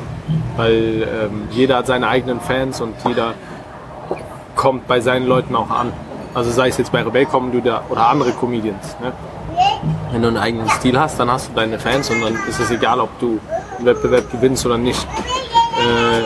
[0.56, 3.34] Weil ähm, jeder hat seine eigenen Fans und jeder
[4.56, 5.92] kommt bei seinen Leuten auch an.
[6.34, 8.96] Also sei es jetzt bei Rebell Comedy oder, oder andere Comedians.
[9.00, 9.12] Ne?
[10.12, 12.70] Wenn du einen eigenen Stil hast, dann hast du deine Fans und dann ist es
[12.70, 13.40] egal, ob du
[13.76, 15.06] einen Wettbewerb gewinnst oder nicht.
[15.78, 16.20] Äh,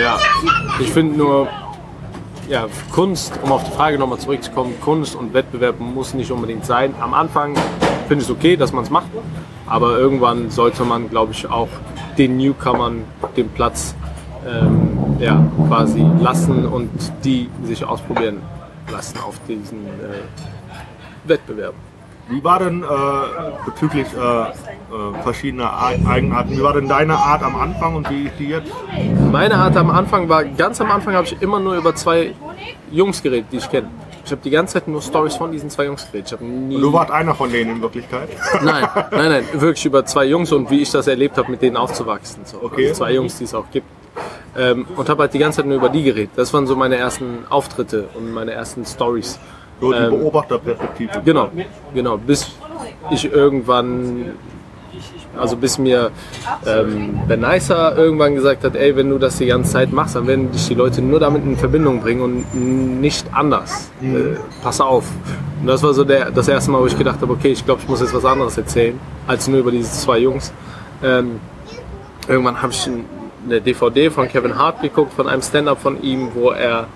[0.00, 0.18] ja,
[0.78, 1.48] ich finde nur,
[2.50, 6.94] ja, Kunst, um auf die Frage nochmal zurückzukommen, Kunst und Wettbewerb muss nicht unbedingt sein.
[7.00, 7.54] Am Anfang
[8.08, 9.06] finde ich es okay, dass man es macht,
[9.66, 11.68] aber irgendwann sollte man, glaube ich, auch
[12.18, 13.04] den Newcomern
[13.36, 13.94] den Platz
[14.44, 16.90] ähm, ja, quasi lassen und
[17.24, 18.42] die sich ausprobieren
[18.90, 21.74] lassen auf diesen äh, Wettbewerb.
[22.30, 22.86] Wie war denn äh,
[23.66, 28.24] bezüglich äh, äh, verschiedener Ar- Eigenarten, wie war denn deine Art am Anfang und wie
[28.26, 28.70] ist die jetzt?
[29.32, 32.34] Meine Art am Anfang war, ganz am Anfang habe ich immer nur über zwei
[32.90, 33.88] Jungs geredet, die ich kenne.
[34.24, 36.26] Ich habe die ganze Zeit nur Stories von diesen zwei Jungs geredet.
[36.28, 36.80] Ich habe nie.
[36.80, 38.28] Du warst einer von denen in Wirklichkeit.
[38.62, 41.76] Nein, nein, nein, wirklich über zwei Jungs und wie ich das erlebt habe, mit denen
[41.76, 42.42] aufzuwachsen.
[42.44, 42.58] So.
[42.62, 42.88] Okay.
[42.88, 43.86] Also zwei Jungs, die es auch gibt.
[44.56, 46.30] Ähm, und habe halt die ganze Zeit nur über die geredet.
[46.36, 49.38] Das waren so meine ersten Auftritte und meine ersten Stories.
[49.80, 51.22] So die Ähm, Beobachterperspektive.
[51.24, 51.48] Genau,
[51.94, 52.16] genau.
[52.18, 52.50] Bis
[53.10, 54.32] ich irgendwann,
[55.38, 56.10] also bis mir
[56.66, 60.26] ähm, Ben Nicer irgendwann gesagt hat, ey, wenn du das die ganze Zeit machst, dann
[60.26, 63.90] werden dich die Leute nur damit in Verbindung bringen und nicht anders.
[64.02, 65.04] Äh, pass auf.
[65.60, 67.80] Und das war so der, das erste Mal, wo ich gedacht habe, okay, ich glaube,
[67.82, 70.52] ich muss jetzt was anderes erzählen, als nur über diese zwei Jungs.
[71.02, 71.40] Ähm,
[72.28, 73.04] irgendwann habe ich ein-
[73.46, 76.86] eine DVD von Kevin Hart geguckt, von einem Stand-up von ihm, wo er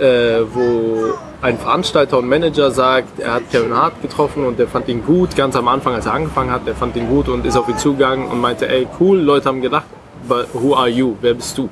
[0.00, 4.88] äh, wo ein Veranstalter und Manager sagt, er hat Kevin Hart getroffen und der fand
[4.88, 7.56] ihn gut, ganz am Anfang, als er angefangen hat, der fand ihn gut und ist
[7.56, 9.86] auf ihn zugegangen und meinte, ey, cool, Leute haben gedacht,
[10.28, 11.14] but who are you?
[11.20, 11.68] Wer bist du?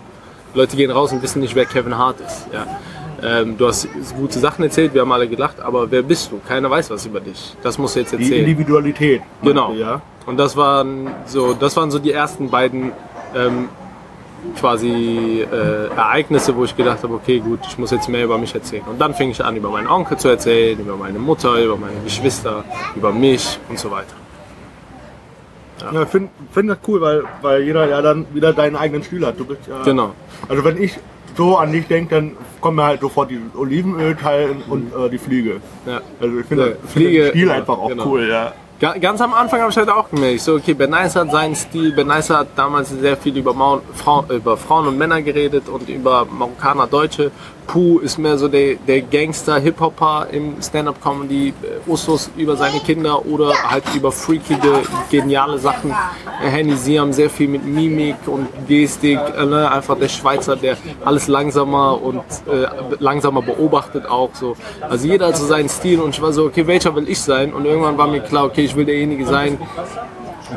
[0.55, 2.47] Leute gehen raus und wissen nicht, wer Kevin Hart ist.
[2.53, 2.67] Ja.
[3.23, 6.41] Ähm, du hast gute Sachen erzählt, wir haben alle gelacht, aber wer bist du?
[6.47, 7.55] Keiner weiß was über dich.
[7.63, 8.41] Das musst du jetzt Die erzählen.
[8.41, 9.23] Individualität.
[9.43, 10.03] Genau, du, Ja?
[10.27, 12.93] Und das waren so, das waren so die ersten beiden
[13.35, 13.69] ähm,
[14.59, 18.55] quasi äh, Ereignisse, wo ich gedacht habe, okay, gut, ich muss jetzt mehr über mich
[18.55, 18.85] erzählen.
[18.87, 22.01] Und dann fing ich an, über meinen Onkel zu erzählen, über meine Mutter, über meine
[22.05, 22.65] Geschwister,
[22.97, 24.15] über mich und so weiter.
[25.93, 29.27] Ja, ich finde find das cool, weil, weil jeder ja dann wieder deinen eigenen Stil
[29.27, 29.39] hat.
[29.39, 30.13] Du bist ja, Genau.
[30.49, 30.99] Also wenn ich
[31.37, 35.61] so an dich denke, dann kommen mir halt sofort die Olivenölteil und äh, die Fliege.
[35.87, 36.01] Ja.
[36.21, 38.07] Also ich finde Ja, find Fliege, den Stil ja, einfach auch genau.
[38.07, 38.53] cool, ja.
[38.81, 41.55] Ga- Ganz am Anfang habe ich halt auch gemerkt, so okay, Ben Nice hat seinen
[41.55, 45.69] Stil, Ben Nice hat damals sehr viel über, Mau Frau, über Frauen und Männer geredet
[45.69, 47.31] und über Marokkaner, Deutsche.
[47.67, 53.25] Pooh ist mehr so der, der Gangster, Hip-Hopper im Stand-Up-Comedy, äh, Usos über seine Kinder
[53.27, 55.91] oder halt über freakige, geniale Sachen.
[55.91, 59.71] Äh, Henny Siam sehr viel mit Mimik und Gestik, äh, ne?
[59.71, 62.67] einfach der Schweizer, der alles langsamer und äh,
[62.99, 64.57] langsamer beobachtet auch so.
[64.81, 67.53] Also jeder hat so seinen Stil und ich war so, okay, welcher will ich sein?
[67.53, 69.59] Und irgendwann war mir klar, okay, ich will derjenige sein,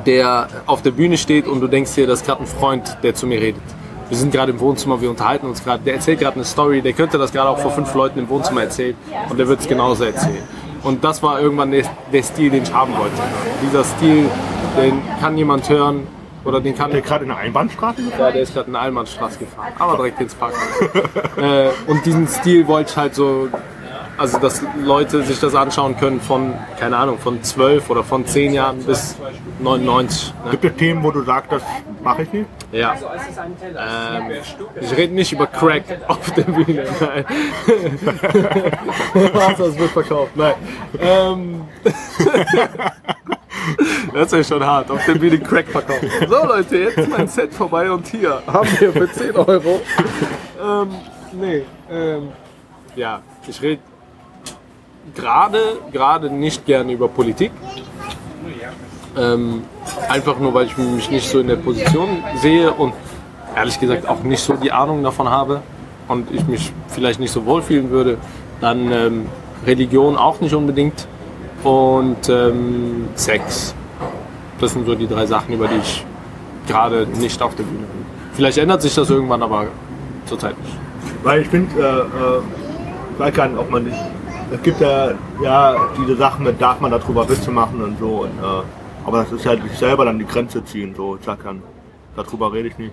[0.05, 3.15] der auf der Bühne steht und du denkst dir, das ist gerade ein Freund, der
[3.15, 3.76] zu mir redet.
[4.09, 5.83] Wir sind gerade im Wohnzimmer, wir unterhalten uns gerade.
[5.83, 8.63] Der erzählt gerade eine Story, der könnte das gerade auch vor fünf Leuten im Wohnzimmer
[8.63, 8.95] erzählen
[9.29, 10.43] und der wird es genauso erzählen.
[10.83, 11.83] Und das war irgendwann der,
[12.13, 13.15] der Stil, den ich haben wollte.
[13.61, 14.29] Dieser Stil,
[14.77, 16.07] den kann jemand hören
[16.45, 18.19] oder den kann Der gerade in der Einbahnstraße gefahren?
[18.19, 20.53] ja, der ist gerade in der Allmannstraße gefahren, aber direkt ins Park.
[21.37, 23.49] äh, und diesen Stil wollte ich halt so,
[24.17, 28.53] also dass Leute sich das anschauen können von, keine Ahnung, von 12 oder von 10
[28.53, 29.17] Jahren bis
[29.59, 30.33] 99.
[30.45, 30.51] Ne?
[30.51, 31.63] Gibt es Themen, wo du sagst, das
[32.03, 32.47] mache ich nicht?
[32.71, 32.95] Ja.
[32.95, 34.31] Ähm,
[34.79, 36.85] ich rede nicht über Crack auf der Bühne.
[36.99, 37.25] Nein.
[39.33, 40.31] Was, das wird verkauft.
[40.35, 40.53] Nein.
[40.99, 41.61] Ähm,
[44.13, 44.91] das ist ja schon hart.
[44.91, 46.05] Auf der Bühne Crack verkauft.
[46.27, 49.81] So Leute, jetzt ist mein Set vorbei und hier haben wir für 10 Euro.
[50.61, 50.89] Ähm,
[51.31, 51.63] nee.
[51.89, 52.29] Ähm,
[52.95, 53.81] ja, ich rede
[55.15, 55.59] gerade
[55.91, 57.51] gerade nicht gerne über Politik.
[59.17, 59.63] Ähm,
[60.09, 62.93] einfach nur, weil ich mich nicht so in der Position sehe und
[63.55, 65.61] ehrlich gesagt auch nicht so die Ahnung davon habe
[66.07, 68.17] und ich mich vielleicht nicht so wohlfühlen würde.
[68.61, 69.25] Dann ähm,
[69.65, 71.07] Religion auch nicht unbedingt
[71.63, 73.73] und ähm, Sex.
[74.59, 76.05] Das sind so die drei Sachen, über die ich
[76.67, 78.05] gerade nicht auf der Bühne bin.
[78.33, 79.67] Vielleicht ändert sich das irgendwann, aber
[80.25, 80.77] zurzeit nicht.
[81.23, 82.41] Weil ich finde, äh, äh,
[83.13, 83.97] ich weiß ob man nicht.
[84.53, 85.11] Es gibt ja,
[85.43, 88.21] ja diese Sachen, da darf man darüber Witze machen und so.
[88.21, 88.63] Und, äh,
[89.07, 90.93] aber das ist halt sich selber dann die Grenze ziehen.
[90.95, 91.63] So, ich dann,
[92.15, 92.91] darüber rede ich nicht.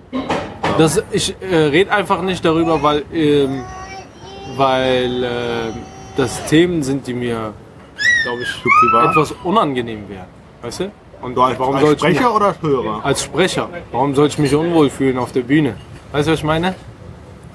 [0.79, 3.65] Das, ich äh, rede einfach nicht darüber, weil, ähm,
[4.57, 5.29] weil äh,
[6.17, 7.53] das Themen sind, die mir,
[8.23, 10.27] glaube ich, etwas unangenehm wären.
[10.63, 10.93] Weißt du?
[11.21, 13.05] Und als, warum als soll ich mich, Sprecher oder als Hörer?
[13.05, 15.75] als Sprecher, warum soll ich mich unwohl fühlen auf der Bühne?
[16.13, 16.77] Weißt du, was ich meine?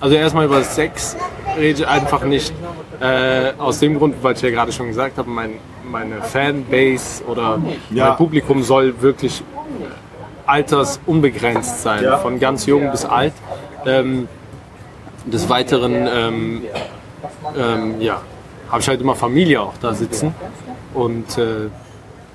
[0.01, 1.15] Also erstmal über Sex
[1.57, 2.53] rede ich einfach nicht.
[2.99, 5.51] Äh, aus dem Grund, weil ich ja gerade schon gesagt habe, mein,
[5.89, 7.59] meine Fanbase oder
[7.91, 8.09] Ja.
[8.09, 9.43] mein Publikum soll wirklich
[10.45, 12.17] altersunbegrenzt sein, Ja.
[12.17, 13.33] von ganz jung bis alt.
[13.85, 14.27] Ähm,
[15.25, 16.61] des Weiteren, ähm,
[17.57, 18.21] ähm, ja,
[18.69, 20.33] habe ich halt immer Familie auch da sitzen
[20.93, 21.69] und äh,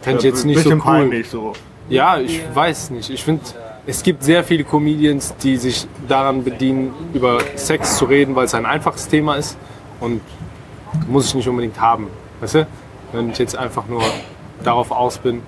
[0.03, 0.79] fände ich jetzt nicht so cool.
[0.81, 1.53] peinlich so.
[1.89, 3.11] Ja, ich weiß nicht.
[3.11, 3.43] Ich finde,
[3.87, 8.55] es gibt sehr viele Comedians, die sich daran bedienen, über Sex zu reden, weil es
[8.55, 9.57] ein einfaches Thema ist
[10.01, 10.21] und
[11.09, 12.07] muss ich nicht unbedingt haben.
[12.41, 12.67] Weißt du?
[13.15, 14.03] Wenn ich jetzt einfach nur
[14.63, 15.43] darauf aus bin,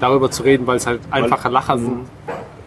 [0.00, 2.06] darüber zu reden, weil es halt einfache Lacher sind,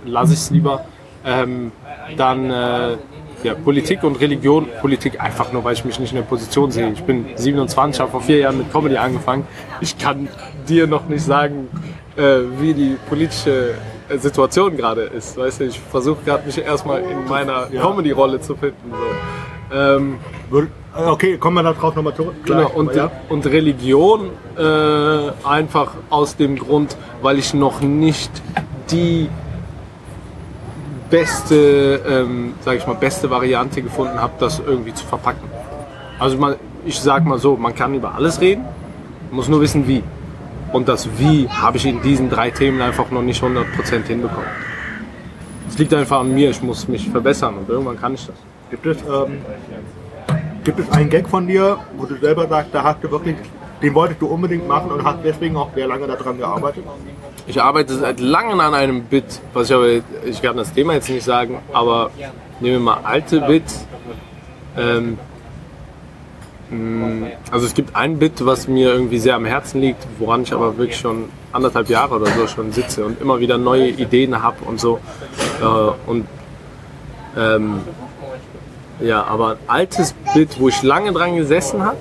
[0.05, 0.85] lasse ich es lieber.
[1.25, 1.71] Ähm,
[2.17, 2.97] dann äh,
[3.43, 4.67] ja, Politik und Religion.
[4.81, 6.91] Politik einfach nur, weil ich mich nicht in der Position sehe.
[6.91, 9.45] Ich bin 27, habe vor vier Jahren mit Comedy angefangen.
[9.81, 10.27] Ich kann
[10.67, 11.67] dir noch nicht sagen,
[12.15, 13.75] äh, wie die politische
[14.09, 15.37] äh, Situation gerade ist.
[15.37, 18.91] Weißt du, ich versuche gerade mich erstmal in meiner Comedy-Rolle zu finden.
[18.91, 19.75] So.
[19.75, 20.17] Ähm,
[20.51, 20.65] äh,
[20.95, 22.35] Okay, kommen wir da drauf nochmal zurück.
[22.45, 23.11] Genau, und, ja.
[23.27, 28.31] und Religion äh, einfach aus dem Grund, weil ich noch nicht
[28.91, 29.29] die
[31.09, 35.49] beste, ähm, sag ich mal, beste Variante gefunden habe, das irgendwie zu verpacken.
[36.17, 38.63] Also man, ich sag mal so, man kann über alles reden,
[39.31, 40.01] muss nur wissen wie.
[40.71, 44.49] Und das Wie habe ich in diesen drei Themen einfach noch nicht 100% hinbekommen.
[45.69, 48.35] Es liegt einfach an mir, ich muss mich verbessern und irgendwann kann ich das.
[48.71, 49.39] Gibt es, ähm,
[50.65, 53.35] gibt es einen Gag von dir, wo du selber sagst, da hast du wirklich,
[53.81, 56.83] den wolltest du unbedingt machen und hast deswegen auch sehr lange daran gearbeitet?
[57.47, 59.87] Ich arbeite seit langem an einem Bit, was ich aber,
[60.25, 62.09] ich kann das Thema jetzt nicht sagen, aber
[62.59, 63.85] nehmen wir mal alte Bits.
[64.75, 65.19] Ähm,
[66.71, 70.51] mh, also es gibt ein Bit, was mir irgendwie sehr am Herzen liegt, woran ich
[70.51, 74.65] aber wirklich schon anderthalb Jahre oder so schon sitze und immer wieder neue Ideen habe
[74.65, 74.99] und so.
[75.61, 76.25] Äh, und
[77.37, 77.81] ähm,
[78.99, 81.97] ja, aber ein altes Bit, wo ich lange dran gesessen habe.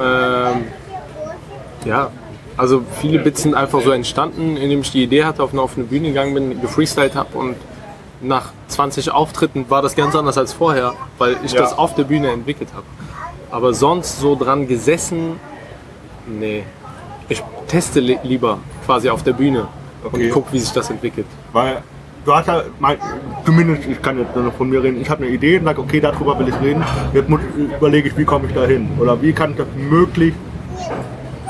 [0.00, 0.64] Ähm,
[1.84, 2.10] ja,
[2.56, 5.86] Also viele Bits sind einfach so entstanden, indem ich die Idee hatte, auf eine offene
[5.86, 7.56] Bühne gegangen bin, gefreestylt habe und
[8.20, 11.62] nach 20 Auftritten war das ganz anders als vorher, weil ich Ja.
[11.62, 12.84] das auf der Bühne entwickelt habe.
[13.50, 15.40] Aber sonst so dran gesessen,
[16.26, 16.64] nee.
[17.30, 19.68] Ich teste li lieber quasi auf der Bühne
[20.04, 20.26] Okay.
[20.26, 21.26] und gucke, wie sich das entwickelt.
[21.52, 21.82] Weil
[22.24, 22.98] du hast ja, mein,
[23.44, 25.80] zumindest, ich kann jetzt nur noch von mir reden, ich habe eine Idee und sage,
[25.80, 26.84] okay, darüber will ich reden.
[27.12, 28.88] Jetzt muss, überlege ich, wie komme ich da hin?
[28.98, 30.38] Oder wie kann ich das möglichst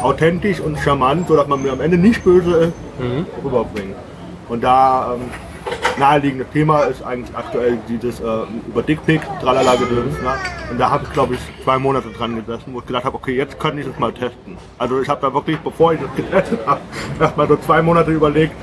[0.03, 2.73] authentisch und charmant, sodass man mir am Ende nicht böse ist,
[3.45, 3.95] rüberbringen.
[4.49, 5.21] Und da ähm,
[5.99, 8.25] naheliegendes Thema ist eigentlich aktuell dieses äh,
[8.67, 10.15] über Dickpick, tralala gedöns.
[10.21, 10.33] Ne?
[10.71, 13.37] Und da habe ich, glaube ich, zwei Monate dran gesessen, wo ich gedacht habe, okay,
[13.37, 14.57] jetzt kann ich es mal testen.
[14.79, 16.81] Also ich habe da wirklich, bevor ich das getestet habe,
[17.21, 18.55] erstmal so zwei Monate überlegt,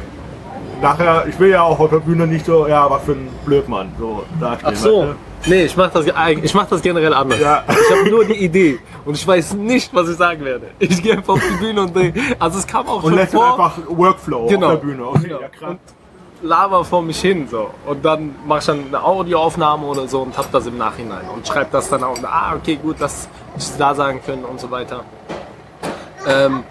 [0.82, 3.92] nachher, ich will ja auch auf der Bühne nicht so, ja, was für ein Blödmann,
[4.00, 4.72] so dastehen.
[4.74, 5.02] Ach so.
[5.02, 5.16] weißt
[5.46, 6.06] Nee, ich mach das,
[6.42, 7.40] ich mach das generell anders.
[7.40, 7.64] Ja.
[7.68, 10.68] Ich habe nur die Idee und ich weiß nicht, was ich sagen werde.
[10.80, 12.12] Ich gehe einfach auf die Bühne und dreh.
[12.40, 13.04] Also es kam auch?
[13.04, 14.68] Und schon vor, einfach Workflow Genau.
[14.68, 15.08] auf der Bühne.
[15.08, 15.42] Okay, Genau.
[15.42, 15.70] ja, krass.
[15.70, 15.80] und
[16.42, 17.70] laber vor mich hin so.
[17.86, 21.48] Und dann mache ich dann eine Audioaufnahme oder so und hab das im Nachhinein und
[21.48, 22.18] schreibe das dann auch.
[22.24, 25.04] Ah, okay, gut, das hätte ich da sagen können und so weiter.
[26.28, 26.64] Ähm,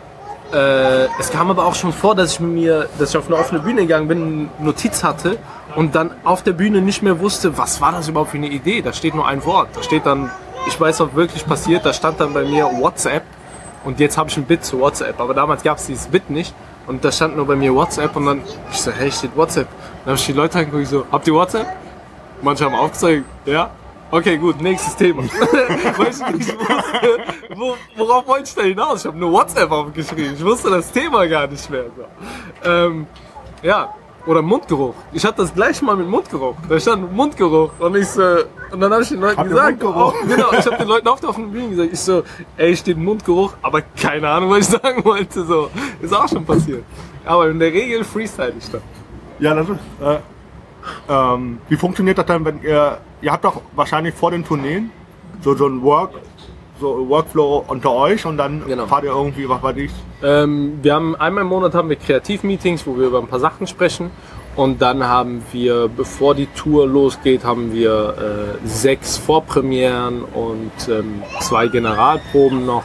[0.53, 3.61] äh, es kam aber auch schon vor, dass ich mir, dass ich auf eine offene
[3.61, 5.39] Bühne gegangen bin, eine Notiz hatte
[5.75, 8.81] und dann auf der Bühne nicht mehr wusste, was war das überhaupt für eine Idee.
[8.83, 9.69] Da steht nur ein Wort.
[9.75, 10.31] Da steht dann,
[10.67, 13.25] ich weiß, was wirklich passiert, da stand dann bei mir WhatsApp
[13.85, 15.21] und jetzt habe ich ein Bit zu WhatsApp.
[15.21, 16.55] Aber damals gab es dieses Bit nicht
[16.87, 19.69] und da stand nur bei mir WhatsApp und dann, ich so, hey, steht WhatsApp.
[20.05, 21.67] Dann habe ich die Leute angeguckt, so, habt ihr WhatsApp?
[22.41, 23.71] Manche haben aufgezeigt, ja.
[24.11, 25.23] Okay, gut, nächstes Thema.
[25.97, 27.19] Weil ich nicht wusste,
[27.57, 29.01] wo, worauf wollte ich da hinaus?
[29.01, 30.35] Ich habe nur WhatsApp aufgeschrieben.
[30.35, 31.87] Ich wusste das Thema gar nicht mehr.
[31.97, 32.71] So.
[32.71, 33.07] Ähm,
[33.63, 33.93] ja,
[34.27, 34.95] oder Mundgeruch.
[35.13, 36.55] Ich hatte das gleiche mal mit Mundgeruch.
[36.69, 38.23] Da stand Mundgeruch und ich so,
[38.71, 40.15] und dann habe ich den Leuten ihr gesagt, Mundgeruch?
[40.15, 42.23] oh, genau, ich habe den Leuten auf der offenen Bühne gesagt, ich so,
[42.57, 45.45] ey, steht Mundgeruch, aber keine Ahnung, was ich sagen wollte.
[45.45, 46.85] So, ist auch schon passiert.
[47.25, 48.83] Aber in der Regel freestyle ich dann.
[49.39, 49.79] Ja, das ist.
[50.01, 50.19] Äh,
[51.09, 52.99] ähm, wie funktioniert das dann, wenn ihr.
[53.27, 54.93] Ihr habt doch wahrscheinlich vor den Tourneen
[55.41, 56.11] so, so ein Work,
[56.81, 58.87] so Workflow unter euch und dann Genau.
[58.87, 59.91] fahrt ihr irgendwie, was weiß ich.
[60.23, 63.67] Ähm, wir haben einmal im Monat haben wir Kreativmeetings, wo wir über ein paar Sachen
[63.67, 64.13] sprechen.
[64.55, 68.15] Und dann haben wir, bevor die Tour losgeht, haben wir
[68.63, 72.85] äh, sechs Vorpremieren und ähm, zwei Generalproben noch.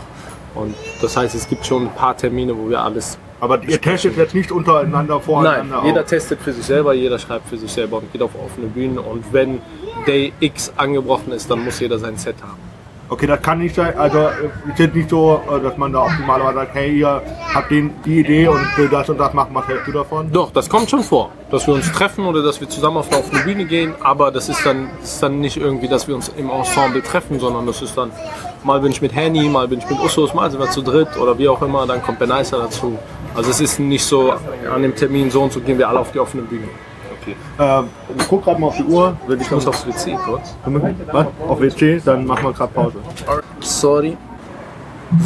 [0.55, 0.73] Und
[1.03, 3.19] das heißt, es gibt schon ein paar Termine, wo wir alles.
[3.39, 5.81] Aber ihr testet jetzt nicht untereinander, Nein, voreinander.
[5.85, 6.07] jeder auf.
[6.07, 8.97] testet für sich selber, jeder schreibt für sich selber und geht auf offene Bühnen.
[8.97, 9.61] Und wenn
[10.05, 12.71] Day X angebrochen ist, dann muss jeder sein Set haben.
[13.11, 13.93] Okay, das kann nicht sein.
[13.97, 14.29] Also,
[14.73, 17.21] es ist nicht so, äh, dass man da optimalerweise sagt, hey, ihr
[17.53, 20.31] habt den, die Idee und will das und das machen, was hältst du davon?
[20.31, 23.19] Doch, das kommt schon vor, dass wir uns treffen oder dass wir zusammen auf eine
[23.19, 26.29] offene Bühne gehen, aber das ist dann, das ist dann nicht irgendwie, dass wir uns
[26.37, 28.11] im Ensemble treffen, sondern das ist dann,
[28.63, 31.17] mal bin ich mit Henny, mal bin ich mit Usus, mal sind wir zu dritt
[31.17, 32.97] oder wie auch immer, dann kommt Benicer dazu.
[33.35, 34.31] Also es ist nicht so,
[34.73, 36.69] an dem Termin so und so gehen wir alle auf die offene Bühne.
[37.57, 37.79] Okay.
[37.79, 39.17] Ähm, ich guck gerade mal auf die Uhr.
[39.27, 40.55] Wenn ich Ich muss aufs WC kurz.
[41.11, 41.27] was?
[41.47, 42.97] Auf WC, dann machen wir gerade Pause.
[43.59, 44.17] Sorry.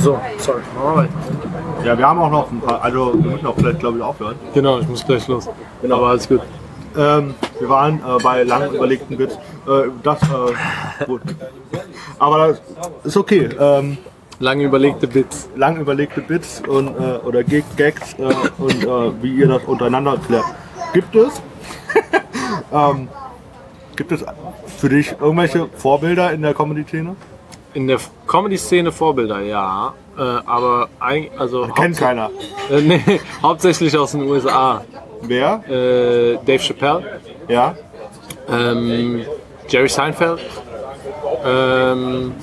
[0.01, 1.85] So, sorry, machen wir weiter.
[1.85, 4.35] Ja, wir haben auch noch ein paar, also wir müssen auch vielleicht, glaube ich, aufhören.
[4.53, 5.47] Genau, ich muss gleich los.
[5.81, 6.41] Genau, aber alles gut.
[6.97, 9.35] Ähm, wir waren äh, bei lang überlegten Bits.
[9.35, 11.21] Äh, das, äh, gut.
[12.17, 12.61] Aber das
[13.03, 13.49] ist okay.
[13.59, 13.97] Ähm,
[14.39, 15.47] Lange überlegte Bits.
[15.55, 18.23] lang überlegte Bits und, äh, oder Gags äh,
[18.57, 20.43] und äh, wie ihr das untereinander klärt.
[20.93, 21.41] Gibt es,
[22.71, 23.07] ähm,
[23.95, 24.23] gibt es
[24.77, 27.15] für dich irgendwelche Vorbilder in der Comedy-Szene?
[27.73, 29.93] In der Comedy-Szene Vorbilder, ja.
[30.17, 31.67] Äh, aber eigentlich, also.
[31.75, 32.29] Kennt keiner.
[32.71, 34.83] Äh, nee, hauptsächlich aus den USA.
[35.21, 35.61] Wer?
[35.69, 37.75] Äh, Dave Chappelle, Ja?
[38.49, 39.23] ähm,
[39.67, 40.39] Jerry Seinfeld.
[41.45, 42.33] Ähm,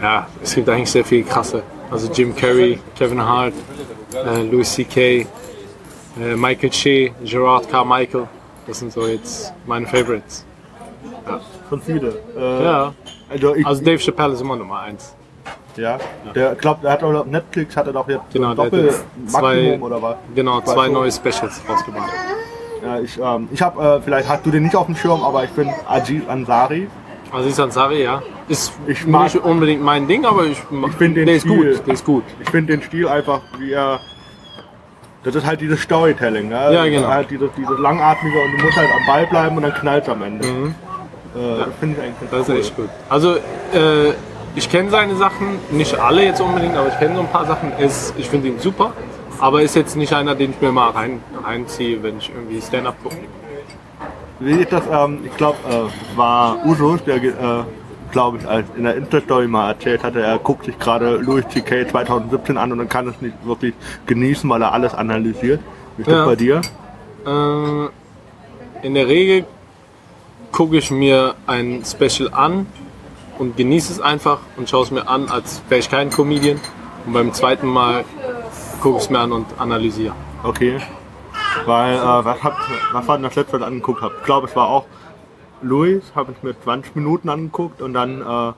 [0.00, 1.64] ja, es gibt eigentlich sehr viel krasse.
[1.90, 3.54] Also Jim Carrey, Kevin Hart,
[4.14, 5.26] äh, Louis C.K., äh,
[6.36, 8.28] Michael Shea, Gerard Carmichael.
[8.66, 10.44] Das sind so jetzt meine Favorites.
[11.68, 12.08] Schon viele.
[12.36, 12.92] Äh, Ja,
[13.30, 15.14] Also ich, also Dave Chappelle ist immer Nummer eins.
[15.76, 15.98] ja.
[16.34, 20.02] Der glaubt, er hat auch Netflix hat er doch jetzt Genau, so Doppel-Maximum zwei- oder
[20.02, 20.16] was?
[20.34, 22.12] Genau, Zwei zwei neue Specials rausgebracht.
[22.84, 25.44] Ja, ich, ähm, ich habe, äh, vielleicht hast du den nicht auf dem Schirm, aber
[25.44, 26.88] ich bin Ajit Ansari.
[27.32, 28.20] Aziz Ansari, ja.
[28.48, 31.74] Ist Ich mag- nicht unbedingt mein Ding, aber ich, Ich finde den der ist Stil-
[31.76, 31.86] gut.
[31.86, 32.24] Der ist gut.
[32.40, 34.00] Ich finde den Stil einfach, wie er.
[35.24, 36.72] Das ist halt dieses Storytelling, ne?
[36.74, 36.94] Ja, genau.
[36.96, 39.74] Das ist Halt dieses, dieses Langatmige und du musst halt am Ball bleiben und dann
[39.74, 40.46] knallt am Ende.
[40.46, 40.74] Mhm.
[41.34, 42.56] Äh, Das finde ich eigentlich Das ist cool.
[42.58, 42.88] echt gut.
[43.08, 44.12] Also, äh,
[44.54, 47.72] ich kenne seine Sachen, nicht alle jetzt unbedingt, aber ich kenne so ein paar Sachen.
[47.78, 48.92] Ist, ich finde ihn super,
[49.38, 52.96] aber ist jetzt nicht einer, den ich mir mal rein, reinziehe, wenn ich irgendwie Stand-up
[53.02, 53.16] gucke.
[54.40, 54.82] Wie ist das?
[54.90, 57.30] Ähm, ich glaube, äh, es war Usus, der äh,
[58.12, 61.88] glaube ich, als in der Insta-Story mal erzählt hatte, er guckt sich gerade Louis C.K.
[61.88, 63.74] 2017 an und dann kann es nicht wirklich
[64.06, 65.60] genießen, weil er alles analysiert.
[65.96, 66.24] Wie ist das Ja.
[66.26, 66.60] bei dir?
[67.26, 69.44] Äh, in der Regel
[70.52, 72.66] gucke ich mir ein Special an
[73.38, 76.60] und genieße es einfach und schaue es mir an, als wäre ich kein Comedian.
[77.06, 78.04] Und beim zweiten Mal
[78.80, 80.14] gucke ich es mir an und analysiere.
[80.42, 80.78] Okay.
[81.66, 82.58] Weil, äh, was, habt,
[82.92, 84.14] was war denn das letzte, was ich angeguckt habe?
[84.18, 84.84] Ich glaube, es war auch
[85.62, 88.52] Louis, habe ich mir 20 Minuten angeguckt und dann äh,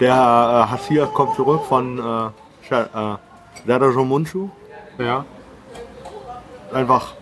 [0.00, 3.18] der äh, Hassier kommt zurück von äh, Sha-
[3.66, 4.48] äh, Munchu.
[4.98, 5.24] Ja.
[6.72, 7.14] Einfach,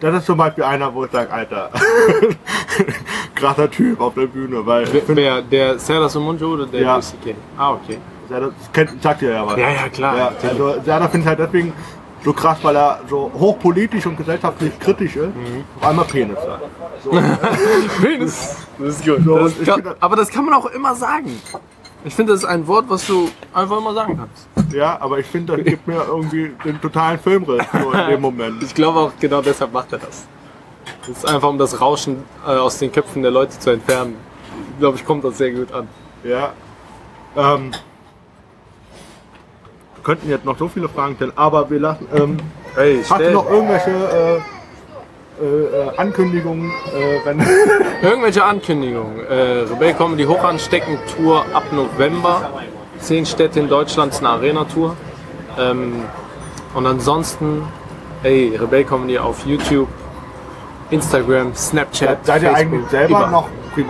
[0.00, 1.70] das ist zum Beispiel einer, wo ich sage, Alter,
[3.34, 7.00] krasser Typ auf der Bühne, weil Wer, der Sarah Sumunju oder der Ja.
[7.00, 7.34] C.K.?
[7.58, 7.98] Ah, okay.
[8.28, 9.56] Serda, das kennt, sagt ihr ja was.
[9.56, 10.16] Ja, ja, klar.
[10.16, 11.72] Ja, also Serda finde ich halt deswegen
[12.24, 15.34] so krass, weil er so hochpolitisch und gesellschaftlich kritisch ist.
[15.34, 15.64] Mhm.
[15.80, 16.62] Auf einmal Penis sagt.
[18.00, 18.56] Penis.
[18.78, 19.24] Das ist gut.
[19.24, 21.40] So, das kann, aber das kann man auch immer sagen.
[22.04, 24.74] Ich finde, das ist ein Wort, was du einfach immer sagen kannst.
[24.74, 28.62] Ja, aber ich finde, das gibt mir irgendwie den totalen Filmriss so in dem Moment.
[28.62, 30.26] Ich glaube auch genau deshalb macht er das.
[31.06, 34.16] Das ist einfach, um das Rauschen äh, aus den Köpfen der Leute zu entfernen.
[34.72, 35.86] Ich glaube, ich kommt das sehr gut an.
[36.24, 36.52] Ja.
[37.36, 37.70] Ähm,
[40.02, 42.06] könnten jetzt noch so viele Fragen stellen, aber wir lassen.
[42.14, 42.36] Ähm,
[42.74, 47.18] Hey, hast du noch irgendwelche äh, äh, Ankündigungen, äh.
[48.02, 49.26] Irgendwelche Ankündigungen.
[49.26, 52.50] Äh, Rebell Comedy Hochanstecken Tour ab November.
[52.98, 54.96] Zehn Städte in Deutschland, ist eine Arena-Tour.
[55.58, 56.04] Ähm,
[56.74, 57.62] und ansonsten,
[58.22, 59.88] ey, Rebell Comedy auf YouTube,
[60.90, 63.30] Instagram, Snapchat, Seid ihr eigentlich selber überall.
[63.30, 63.48] noch,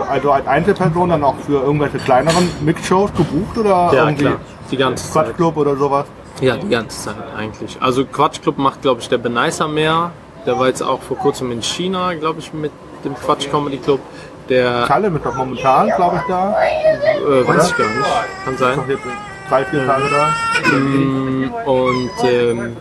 [0.09, 4.35] also als Einzelperson, dann auch für irgendwelche kleineren Mixshows gebucht oder Ja, irgendwie klar.
[4.73, 5.25] Die ganze Zeit.
[5.25, 6.05] Quatschclub oder sowas?
[6.41, 7.77] Ja, die ganze Zeit eigentlich.
[7.79, 10.09] Also Quatschclub macht, glaube ich, der Benicer mehr.
[10.47, 12.71] Der war jetzt auch vor kurzem in China, glaube ich, mit
[13.05, 13.99] dem Quatsch Comedy Club.
[14.49, 16.55] Der Kalle ist doch momentan, glaube ich, da.
[16.59, 18.09] äh, weiß ich gar nicht.
[18.45, 18.71] Kann sein.
[18.71, 19.03] Ist doch jetzt
[19.47, 21.71] drei, vier Tage da.
[21.71, 22.77] Und ähm,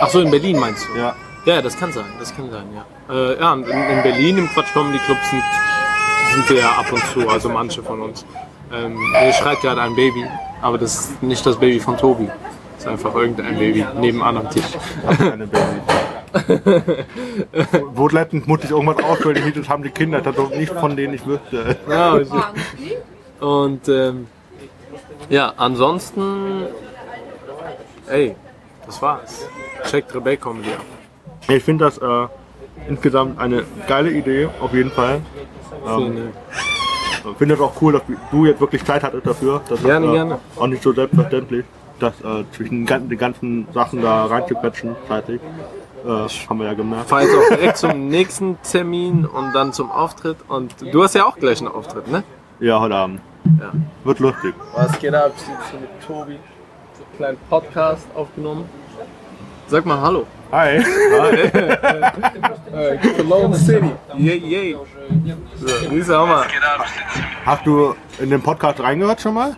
[0.00, 0.98] ach so, in Berlin meinst du?
[0.98, 1.14] Ja.
[1.46, 3.14] Ja, das kann sein, das kann sein, ja.
[3.14, 5.42] Äh, ja, in, in Berlin im Quatsch Comedy Club sind,
[6.34, 8.24] sind wir ja ab und zu, also manche von uns.
[8.72, 10.26] Ähm, hier schreit gerade ein Baby,
[10.60, 12.26] aber das ist nicht das Baby von Tobi.
[12.26, 14.64] Das ist einfach irgendein Baby nebenan am Tisch.
[15.18, 15.64] Keine Babys.
[17.92, 20.96] Wo letztens musste ich irgendwas ausfüllen, die das haben die Kinder, das doch nicht von
[20.96, 21.76] denen ich wüsste.
[21.88, 22.20] Ja,
[23.40, 24.26] und ähm,
[25.28, 26.66] ja, ansonsten,
[28.06, 28.36] ey,
[28.86, 29.48] das war's.
[29.90, 30.84] Checkt Rebell Comedy ab.
[31.48, 32.28] Ich finde das äh,
[32.88, 35.20] insgesamt eine geile Idee, auf jeden Fall.
[35.84, 36.32] Vielen
[37.24, 39.60] Ich finde das auch cool, dass du jetzt wirklich Zeit hattest dafür.
[39.68, 40.38] Das Gerne, ist äh, gerne.
[40.56, 41.64] auch nicht so selbstverständlich,
[41.98, 45.40] das äh, zwischen den ganzen, den ganzen Sachen da reinzuquetschen zeitlich.
[46.04, 47.08] Äh, haben wir ja gemerkt.
[47.10, 50.38] fahr jetzt auch direkt zum nächsten Termin und dann zum Auftritt.
[50.48, 52.22] Und du hast ja auch gleich einen Auftritt, ne?
[52.58, 53.20] Ja, heute Abend.
[53.58, 53.70] Ja.
[54.04, 54.54] Wird lustig.
[54.74, 55.32] Was geht ab?
[55.36, 56.38] Ich sitze hier mit Tobi.
[56.94, 58.64] So einen kleinen Podcast aufgenommen.
[59.68, 60.26] Sag mal Hallo.
[60.52, 60.82] Hi.
[63.16, 63.90] Cologne City.
[64.16, 64.76] Yay, yay.
[65.56, 66.44] So, wie ist der Hammer?
[67.46, 69.50] Hast du in den Podcast reingehört schon mal?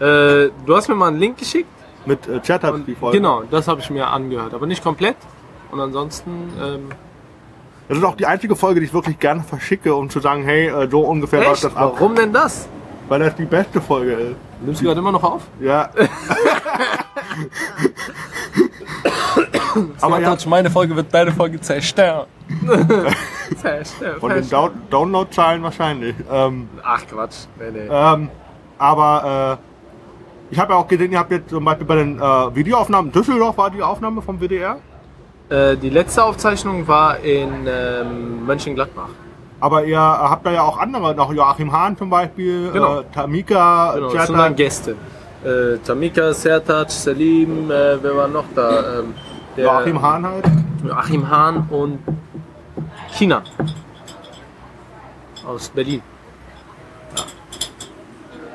[0.00, 1.68] Äh, du hast mir mal einen Link geschickt.
[2.06, 3.18] Mit äh, Chat hat die Folge.
[3.18, 4.52] Genau, das habe ich mir angehört.
[4.54, 5.16] Aber nicht komplett.
[5.70, 6.88] Und ansonsten, ähm,
[7.88, 10.68] Das ist auch die einzige Folge, die ich wirklich gerne verschicke, um zu sagen, hey,
[10.68, 11.92] äh, so ungefähr läuft das ab.
[11.94, 12.68] Warum denn das?
[13.12, 14.36] Weil das die beste Folge ist.
[14.62, 15.42] Nimmst du gerade immer noch auf?
[15.60, 15.90] Ja.
[20.00, 22.24] Aber ja, meine Folge wird deine Folge zerstören.
[23.60, 24.18] zerstören.
[24.18, 26.14] von den Down Download-Zahlen wahrscheinlich.
[26.32, 27.48] Ähm, Ach Quatsch.
[27.58, 27.86] Nee, nee.
[27.90, 28.30] ähm,
[28.78, 32.54] aber äh, ich habe ja auch gesehen, ihr habt jetzt zum Beispiel bei den äh,
[32.54, 34.78] Videoaufnahmen, Düsseldorf war die Aufnahme vom WDR.
[35.50, 39.10] Äh, die letzte Aufzeichnung war in ähm, Mönchengladbach.
[39.62, 42.98] Aber ihr äh, habt da ja auch andere, noch Joachim Hahn zum Beispiel, Genau.
[42.98, 44.96] äh, Tamika, Genau, das sind dann Gäste.
[45.44, 48.98] Äh, Tamika, Sertac, Salim, äh, wer war noch da?
[48.98, 49.14] Ähm,
[49.56, 50.44] der- Joachim Hahn halt.
[50.84, 52.00] Joachim Hahn und
[53.12, 53.42] China.
[55.46, 56.02] Aus Berlin.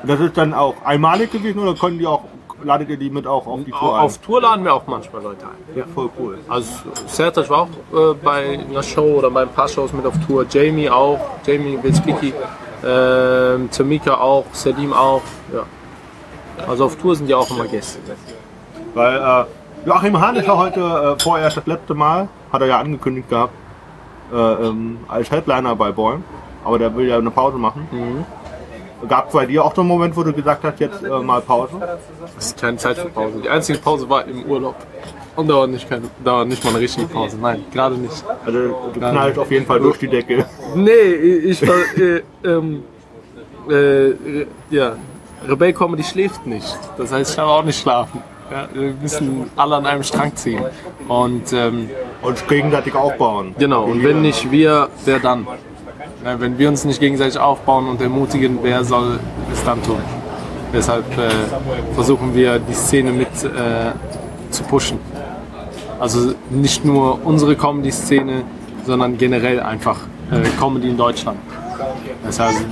[0.04, 2.24] Das ist dann auch einmalig gewesen oder können die auch,
[2.62, 4.04] ladet ihr die mit auch auf die Tour ein?
[4.04, 5.76] Auf Tour laden wir auch manchmal Leute ein.
[5.76, 6.38] Ja, voll cool.
[6.48, 6.72] Also
[7.06, 7.68] Sertac war auch
[8.12, 10.46] äh, bei einer Show oder bei ein paar Shows mit auf Tour.
[10.48, 12.32] Jamie auch, Jamie Witzbicki.
[12.84, 15.22] Ähm, Tamika auch, Salim auch.
[15.52, 15.64] Ja.
[16.66, 17.98] Also auf Tour sind ja auch immer Gäste.
[18.94, 19.44] Weil äh,
[19.86, 23.52] Joachim Hahn ist ja heute äh, vorerst das letzte Mal, hat er ja angekündigt gehabt,
[24.32, 26.24] äh, ähm, als Headliner bei Bäum.
[26.64, 27.88] Aber der will ja eine Pause machen.
[29.06, 31.40] Gab es bei dir auch so einen Moment, wo du gesagt hast, jetzt äh, mal
[31.40, 31.74] Pause?
[32.36, 33.40] Es ist keine Zeit für Pause.
[33.42, 34.74] Die einzige Pause war im Urlaub.
[35.36, 37.36] Und da war nicht, keine, da war nicht mal eine richtige Pause.
[37.40, 38.24] Nein, gerade nicht.
[38.44, 38.58] Also
[38.92, 40.44] du knallst auf jeden Fall durch die Decke.
[40.74, 41.76] Nee, ich war.
[41.96, 42.82] Äh, ähm,
[43.70, 44.96] äh, ja,
[45.46, 46.76] Rebell Comedy schläft nicht.
[46.96, 48.22] Das heißt, ich darf auch nicht schlafen.
[48.50, 50.64] Ja, wir müssen alle an einem Strang ziehen.
[51.06, 51.90] Und ähm,
[52.22, 53.54] Uns gegenseitig aufbauen.
[53.58, 55.46] genau, und wenn nicht wir, wer dann?
[56.28, 59.18] Ja, wenn wir uns nicht gegenseitig aufbauen und ermutigen, wer soll
[59.50, 59.96] es dann tun?
[60.74, 61.30] Deshalb äh,
[61.94, 63.92] versuchen wir die Szene mit äh,
[64.50, 64.98] zu pushen.
[65.98, 68.42] Also nicht nur unsere Comedy-Szene,
[68.84, 70.00] sondern generell einfach
[70.30, 71.38] äh, Comedy in Deutschland.
[72.22, 72.62] Das heißt,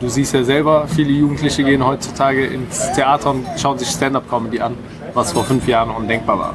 [0.00, 4.74] du siehst ja selber, viele Jugendliche gehen heutzutage ins Theater und schauen sich Stand-up-Comedy an,
[5.14, 6.54] was vor fünf Jahren undenkbar war.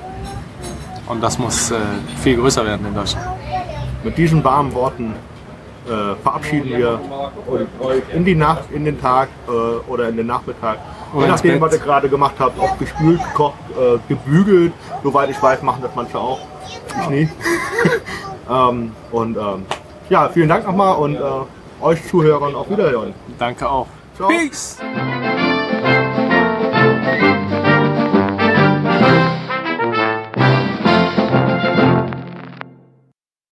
[1.08, 1.78] Und das muss äh,
[2.22, 3.26] viel größer werden in Deutschland.
[4.04, 5.16] Mit diesen warmen Worten
[5.86, 6.99] äh, verabschieden wir
[7.79, 10.79] euch in die Nacht, in den Tag äh, oder in den Nachmittag.
[11.17, 14.73] Je nachdem, was ihr gerade gemacht habt, ob gespült, gekocht, äh, gebügelt.
[15.03, 16.39] Soweit ich weiß, machen das manche auch.
[16.65, 17.29] Ich nie.
[18.49, 19.65] ähm, und ähm,
[20.09, 21.19] ja, vielen Dank nochmal und äh,
[21.81, 23.13] euch Zuhörern auf Wiederhören.
[23.38, 23.88] Danke auch.
[24.15, 24.29] Ciao.
[24.29, 24.77] Peace!